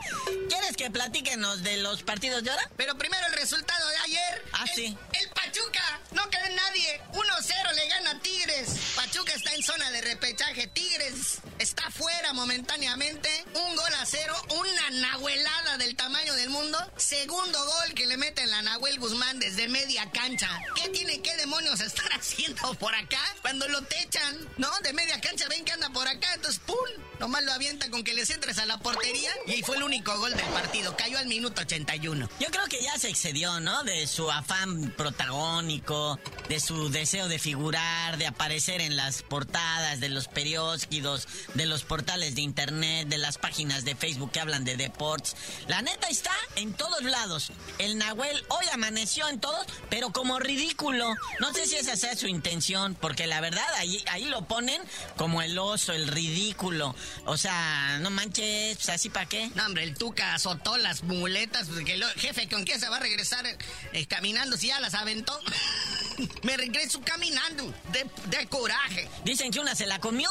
¿Quieres 0.49 0.75
que 0.75 0.89
platiquenos 0.89 1.61
de 1.61 1.77
los 1.77 2.01
partidos 2.01 2.43
de 2.43 2.49
ahora? 2.49 2.67
Pero 2.75 2.97
primero 2.97 3.23
el 3.27 3.33
resultado 3.33 3.87
de 3.87 3.97
ayer. 3.97 4.45
Ah, 4.53 4.65
el, 4.67 4.75
sí. 4.75 4.97
El 5.13 5.29
Pachuca, 5.29 5.99
no 6.13 6.27
cree 6.31 6.40
nadie. 6.55 7.01
1-0 7.13 7.73
le 7.73 7.87
gana 7.87 8.19
Tigres. 8.21 8.69
Pachuca 8.95 9.33
está 9.33 9.53
en 9.53 9.63
zona 9.63 9.91
de 9.91 10.01
repechaje. 10.01 10.67
Tigres 10.67 11.39
está 11.59 11.89
fuera 11.91 12.33
momentáneamente. 12.33 13.29
Un 13.53 13.75
gol 13.75 13.93
a 13.99 14.05
cero, 14.05 14.35
una 14.49 15.01
nahuelada 15.01 15.77
del 15.77 15.95
tamaño 15.95 16.33
del 16.33 16.49
mundo. 16.49 16.77
Segundo 16.97 17.63
gol 17.65 17.93
que 17.93 18.07
le 18.07 18.17
meten 18.17 18.49
la 18.49 18.61
Nahuel 18.61 18.99
Guzmán 18.99 19.39
desde 19.39 19.67
media 19.67 20.09
cancha. 20.11 20.49
¿Qué 20.75 20.89
tiene 20.89 21.21
que 21.21 21.35
demonios 21.37 21.79
estar 21.81 22.11
haciendo 22.13 22.73
por 22.75 22.93
acá? 22.95 23.21
Cuando 23.41 23.67
lo 23.67 23.81
techan, 23.83 24.49
¿no? 24.57 24.69
De 24.83 24.93
media 24.93 25.19
cancha 25.21 25.47
ven 25.47 25.65
que 25.65 25.71
anda 25.71 25.89
por 25.89 26.07
acá, 26.07 26.33
entonces 26.33 26.61
¡pum! 26.65 26.75
Nomás 27.19 27.43
lo 27.43 27.53
avienta 27.53 27.89
con 27.91 28.03
que 28.03 28.15
les 28.15 28.31
entres 28.31 28.57
a 28.57 28.65
la 28.65 28.79
portería 28.79 29.31
y 29.45 29.51
ahí 29.51 29.61
fue 29.61 29.77
el 29.77 29.83
único 29.83 30.17
gol 30.17 30.35
del 30.35 30.47
partido. 30.47 30.97
Cayó 30.97 31.19
al 31.19 31.27
minuto 31.27 31.61
81. 31.61 32.27
Yo 32.39 32.47
creo 32.49 32.65
que 32.65 32.81
ya 32.81 32.97
se 32.97 33.09
excedió, 33.09 33.59
¿no? 33.59 33.83
De 33.83 34.07
su 34.07 34.31
afán 34.31 34.91
protagónico, 34.97 36.19
de 36.49 36.59
su 36.59 36.89
deseo 36.89 37.27
de 37.27 37.39
figurar, 37.39 38.17
de 38.17 38.27
aparecer 38.27 38.81
en 38.81 38.95
las 38.95 39.23
portadas 39.23 39.99
de 39.99 40.09
los 40.09 40.27
periódicos, 40.27 41.27
de 41.53 41.65
los 41.65 41.83
portales 41.83 42.35
de 42.35 42.41
internet, 42.41 43.07
de 43.07 43.17
las 43.17 43.37
páginas 43.37 43.85
de 43.85 43.95
Facebook 43.95 44.31
que 44.31 44.39
hablan 44.39 44.63
de 44.63 44.77
deportes. 44.77 45.35
La 45.67 45.81
neta 45.81 46.07
está 46.09 46.31
en 46.55 46.73
todos 46.73 47.03
lados. 47.03 47.51
El 47.77 47.97
Nahuel 47.97 48.43
hoy 48.49 48.65
amaneció 48.73 49.27
en 49.29 49.39
todos, 49.39 49.65
pero 49.89 50.11
como 50.11 50.39
ridículo. 50.39 51.13
No 51.39 51.53
sé 51.53 51.67
si 51.67 51.75
esa 51.75 51.95
sea 51.95 52.15
su 52.15 52.27
intención, 52.27 52.95
porque 52.95 53.27
la 53.27 53.41
verdad 53.41 53.67
ahí, 53.77 54.03
ahí 54.09 54.25
lo 54.25 54.45
ponen 54.45 54.81
como 55.17 55.41
el 55.41 55.57
oso, 55.57 55.93
el 55.93 56.07
ridículo. 56.07 56.95
O 57.25 57.37
sea, 57.37 57.99
no 58.01 58.09
manches, 58.09 58.77
pues 58.77 58.89
así 58.89 59.09
para 59.09 59.27
qué. 59.27 59.49
No, 59.55 59.65
hombre, 59.65 59.83
el 59.83 59.95
Tuca 59.95 60.33
azotó 60.33 60.77
las 60.77 61.03
muletas. 61.03 61.67
Porque 61.67 61.93
el 61.93 62.03
jefe, 62.15 62.47
¿con 62.47 62.63
quién 62.63 62.79
se 62.79 62.89
va 62.89 62.97
a 62.97 62.99
regresar 62.99 63.45
eh, 63.93 64.05
caminando 64.07 64.57
si 64.57 64.67
ya 64.67 64.79
las 64.79 64.93
aventó? 64.93 65.39
Me 66.43 66.57
regreso 66.57 67.01
caminando, 67.03 67.73
de, 67.91 68.05
de, 68.25 68.47
coraje. 68.47 69.07
Dicen 69.23 69.51
que 69.51 69.59
una 69.59 69.75
se 69.75 69.85
la 69.85 69.99
comió. 69.99 70.29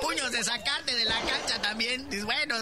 Puños 0.00 0.30
de 0.32 0.44
sacarte 0.44 0.94
de 0.94 1.04
la 1.04 1.20
cancha 1.20 1.60
también. 1.60 2.08
Bueno, 2.24 2.56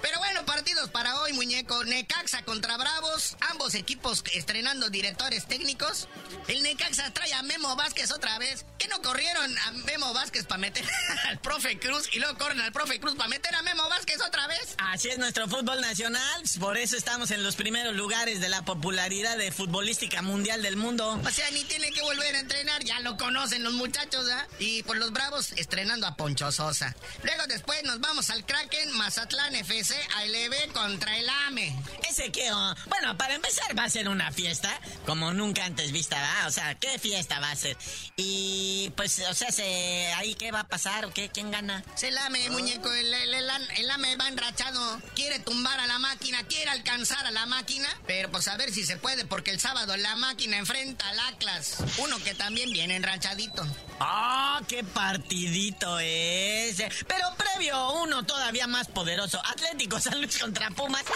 pero 0.00 0.18
bueno, 0.18 0.44
partidos 0.46 0.90
para 0.90 1.20
hoy, 1.20 1.32
muñeco. 1.32 1.84
Necaxa 1.84 2.42
contra 2.44 2.76
Bravos, 2.76 3.36
ambos 3.50 3.74
equipos 3.74 4.24
estrenando 4.32 4.90
directores 4.90 5.46
técnicos. 5.46 6.08
El 6.46 6.62
Necaxa 6.62 7.12
trae 7.12 7.32
a 7.34 7.42
Memo 7.42 7.74
Vázquez 7.76 8.10
otra 8.10 8.38
vez. 8.38 8.64
¿Qué 8.78 8.88
no 8.88 9.02
corrieron 9.02 9.58
a 9.58 9.72
Memo 9.72 10.12
Vázquez 10.14 10.46
para 10.46 10.58
meter 10.58 10.84
al 11.26 11.40
profe 11.40 11.78
Cruz 11.78 12.08
y 12.12 12.18
luego 12.18 12.38
corren 12.38 12.60
al 12.60 12.72
profe 12.72 13.00
Cruz 13.00 13.14
para 13.16 13.28
meter 13.28 13.54
a 13.54 13.62
Memo 13.62 13.88
Vázquez 13.88 14.20
otra 14.26 14.46
vez? 14.46 14.74
Así 14.78 15.08
es 15.08 15.18
nuestro 15.18 15.48
fútbol 15.48 15.80
nacional. 15.80 16.42
Por 16.60 16.76
eso 16.76 16.96
estamos 16.96 17.30
en 17.30 17.42
los 17.42 17.56
primeros 17.56 17.94
lugares 17.94 18.40
de 18.40 18.48
la 18.48 18.64
popularidad 18.64 19.36
de 19.36 19.52
futbolística 19.52 20.22
mundial 20.22 20.62
del 20.62 20.76
mundo. 20.76 21.20
O 21.24 21.30
sea, 21.30 21.50
ni 21.50 21.64
tiene 21.64 21.90
que 21.90 22.02
volver 22.08 22.36
a 22.36 22.40
entrenar, 22.40 22.82
ya 22.84 23.00
lo 23.00 23.18
conocen 23.18 23.62
los 23.62 23.74
muchachos, 23.74 24.24
¿ah? 24.30 24.46
Y 24.58 24.82
por 24.84 24.96
los 24.96 25.12
Bravos 25.12 25.52
estrenando 25.56 26.06
a 26.06 26.16
Poncho 26.16 26.50
Sosa. 26.50 26.96
Luego 27.22 27.42
después 27.48 27.82
nos 27.84 28.00
vamos 28.00 28.30
al 28.30 28.46
Kraken 28.46 28.92
Mazatlán 28.96 29.54
FC 29.54 29.94
a 30.16 30.24
LB 30.24 30.72
contra 30.72 31.18
el 31.18 31.28
AME. 31.28 31.76
Ese 32.08 32.32
que, 32.32 32.50
oh, 32.50 32.74
bueno, 32.86 33.18
para 33.18 33.34
empezar 33.34 33.78
va 33.78 33.84
a 33.84 33.90
ser 33.90 34.08
una 34.08 34.32
fiesta 34.32 34.80
como 35.04 35.34
nunca 35.34 35.66
antes 35.66 35.92
vista, 35.92 36.16
¿verdad? 36.18 36.46
O 36.48 36.50
sea, 36.50 36.74
¿qué 36.76 36.98
fiesta 36.98 37.40
va 37.40 37.50
a 37.50 37.56
ser? 37.56 37.76
Y 38.16 38.90
pues, 38.96 39.22
o 39.28 39.34
sea, 39.34 39.52
se, 39.52 40.12
ahí 40.14 40.34
qué 40.34 40.50
va 40.50 40.60
a 40.60 40.68
pasar 40.68 41.04
o 41.04 41.12
qué, 41.12 41.28
quién 41.28 41.50
gana. 41.50 41.84
Se 41.94 42.08
el 42.08 42.16
AME, 42.16 42.48
muñeco, 42.48 42.90
el, 42.90 43.12
el, 43.12 43.34
el, 43.34 43.50
el 43.76 43.90
AME 43.90 44.16
va 44.16 44.28
enrachado, 44.28 45.02
quiere 45.14 45.40
tumbar 45.40 45.78
a 45.78 45.86
la 45.86 45.98
máquina, 45.98 46.42
quiere 46.44 46.70
alcanzar 46.70 47.26
a 47.26 47.30
la 47.30 47.44
máquina, 47.44 47.88
pero 48.06 48.30
pues 48.30 48.48
a 48.48 48.56
ver 48.56 48.72
si 48.72 48.86
se 48.86 48.96
puede, 48.96 49.26
porque 49.26 49.50
el 49.50 49.60
sábado 49.60 49.94
la 49.98 50.16
máquina 50.16 50.56
enfrenta 50.56 51.06
al 51.08 51.18
Atlas, 51.20 51.76
uno 51.98 52.18
que 52.22 52.34
también 52.34 52.70
viene 52.70 52.96
enrachadito. 52.96 53.66
¡Ah, 54.00 54.60
qué 54.68 54.84
partidito 54.84 55.98
es! 55.98 56.76
Pero 57.06 57.34
previo 57.36 57.92
uno 58.02 58.24
todavía 58.24 58.66
más 58.66 58.88
poderoso, 58.88 59.40
Atlético 59.44 60.00
San 60.00 60.20
Luis 60.20 60.38
contra 60.38 60.70
Pumas. 60.70 61.04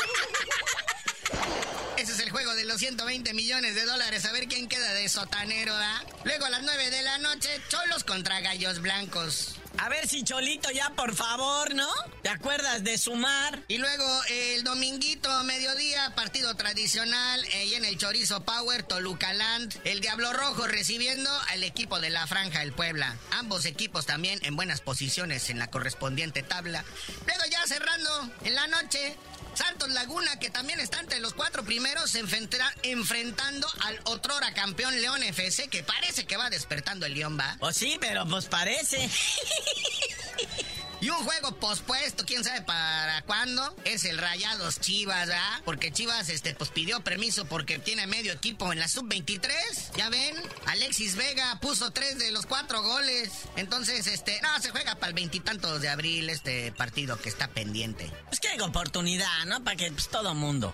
Ese 1.97 2.13
es 2.13 2.21
el 2.21 2.31
juego 2.31 2.55
de 2.55 2.65
los 2.65 2.79
120 2.79 3.33
millones 3.35 3.75
de 3.75 3.85
dólares. 3.85 4.25
A 4.25 4.33
ver 4.33 4.49
quién 4.49 4.69
queda 4.69 4.93
de 4.95 5.09
sotanero, 5.09 5.75
¿ah? 5.75 6.03
Luego 6.25 6.47
a 6.47 6.51
las 6.51 6.63
9 6.63 6.91
de 6.91 7.03
la 7.03 7.19
noche, 7.19 7.49
Cholos 7.69 8.03
contra 8.03 8.41
Gallos 8.41 8.81
Blancos. 8.81 9.57
A 9.83 9.89
ver 9.89 10.07
si 10.07 10.23
Cholito 10.23 10.71
ya, 10.71 10.91
por 10.91 11.13
favor, 11.13 11.75
¿no? 11.75 11.89
¿Te 12.23 12.29
acuerdas 12.29 12.85
de 12.85 12.97
sumar? 12.99 13.65
Y 13.67 13.79
luego 13.79 14.05
el 14.29 14.63
dominguito, 14.63 15.29
mediodía, 15.43 16.15
partido 16.15 16.55
tradicional, 16.55 17.45
eh, 17.53 17.67
y 17.67 17.75
en 17.75 17.85
el 17.85 17.99
Chorizo 17.99 18.45
Power, 18.45 18.85
Toluca 18.85 19.33
Land, 19.33 19.81
el 19.83 20.01
Diablo 20.01 20.33
Rojo 20.33 20.69
recibiendo 20.69 21.29
al 21.49 21.65
equipo 21.65 21.99
de 21.99 22.11
la 22.11 22.29
Franja 22.29 22.61
del 22.61 22.73
Puebla. 22.73 23.17
Ambos 23.33 23.65
equipos 23.65 24.07
también 24.07 24.39
en 24.45 24.55
buenas 24.55 24.81
posiciones 24.81 25.51
en 25.51 25.59
la 25.59 25.67
correspondiente 25.67 26.45
tabla. 26.45 26.85
Luego 27.27 27.43
ya 27.51 27.67
cerrando 27.67 28.31
en 28.45 28.55
la 28.55 28.69
noche, 28.69 29.17
Santos 29.55 29.91
Laguna, 29.91 30.39
que 30.39 30.51
también 30.51 30.81
está 30.81 31.01
entre 31.01 31.21
los 31.21 31.35
cuatro 31.35 31.65
primeros, 31.65 32.11
se 32.11 32.19
enfrentará 32.21 32.73
enfrentando 32.83 33.67
al 33.81 34.01
otrora 34.05 34.53
campeón 34.55 35.01
León 35.01 35.23
FC, 35.23 35.69
que 35.69 35.83
parece 35.83 36.25
que 36.25 36.37
va 36.37 36.51
despertando 36.51 37.07
el 37.07 37.15
León, 37.15 37.39
¿va? 37.39 37.57
Pues 37.59 37.77
sí, 37.77 37.97
pero 38.01 38.27
pues 38.27 38.47
parece. 38.47 39.09
Y 41.03 41.11
un 41.11 41.17
juego 41.25 41.51
pospuesto, 41.57 42.25
quién 42.25 42.45
sabe 42.45 42.63
para 42.63 43.23
cuándo, 43.23 43.75
es 43.85 44.05
el 44.05 44.19
Rayados 44.19 44.79
Chivas, 44.79 45.27
¿verdad? 45.27 45.61
Porque 45.65 45.91
Chivas, 45.91 46.29
este, 46.29 46.55
pues 46.55 46.71
pidió 46.71 47.01
permiso 47.01 47.45
porque 47.45 47.81
tiene 47.81 48.07
medio 48.07 48.33
equipo 48.33 48.73
en 48.73 48.79
la 48.79 48.87
sub-23. 48.87 49.51
Ya 49.97 50.09
ven, 50.11 50.37
Alexis 50.67 51.17
Vega 51.17 51.59
puso 51.61 51.91
tres 51.91 52.21
de 52.21 52.31
los 52.31 52.47
cuatro 52.47 52.83
goles. 52.83 53.33
Entonces, 53.57 54.07
este, 54.07 54.41
no, 54.43 54.61
se 54.61 54.71
juega 54.71 54.95
para 54.95 55.09
el 55.09 55.15
veintitantos 55.15 55.81
de 55.81 55.89
abril 55.89 56.31
este 56.31 56.71
partido 56.71 57.21
que 57.21 57.31
está 57.31 57.49
pendiente. 57.49 58.09
Pues 58.29 58.39
que 58.39 58.47
hay 58.47 58.61
oportunidad, 58.61 59.45
¿no? 59.47 59.65
Para 59.65 59.75
que 59.75 59.91
pues, 59.91 60.09
todo 60.09 60.37
mundo. 60.37 60.73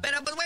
Pero 0.00 0.22
pues 0.22 0.36
bueno, 0.36 0.41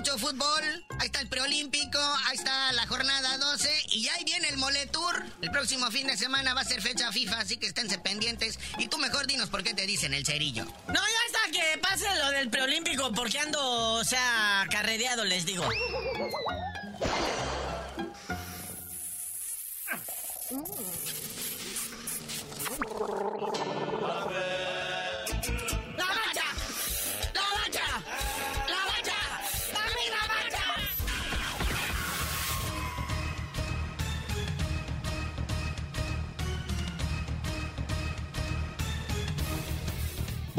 mucho 0.00 0.16
fútbol. 0.16 0.62
Ahí 0.98 1.06
está 1.06 1.20
el 1.20 1.28
preolímpico, 1.28 1.98
ahí 2.26 2.34
está 2.34 2.72
la 2.72 2.86
jornada 2.86 3.36
12 3.36 3.68
y 3.88 4.08
ahí 4.08 4.24
viene 4.24 4.48
el 4.48 4.56
Moletour. 4.56 5.22
El 5.42 5.50
próximo 5.50 5.90
fin 5.90 6.06
de 6.06 6.16
semana 6.16 6.54
va 6.54 6.62
a 6.62 6.64
ser 6.64 6.80
fecha 6.80 7.12
FIFA, 7.12 7.40
así 7.40 7.58
que 7.58 7.66
esténse 7.66 7.98
pendientes. 7.98 8.58
Y 8.78 8.88
tú 8.88 8.96
mejor 8.96 9.26
dinos 9.26 9.50
por 9.50 9.62
qué 9.62 9.74
te 9.74 9.84
dicen 9.84 10.14
el 10.14 10.24
cerillo. 10.24 10.64
No, 10.64 10.94
ya 10.94 11.26
está, 11.26 11.40
que 11.52 11.76
pase 11.78 12.06
lo 12.18 12.30
del 12.30 12.48
preolímpico 12.48 13.12
porque 13.12 13.40
ando, 13.40 13.92
o 13.92 14.04
sea, 14.04 14.66
carrereado, 14.70 15.26
les 15.26 15.44
digo. 15.44 15.68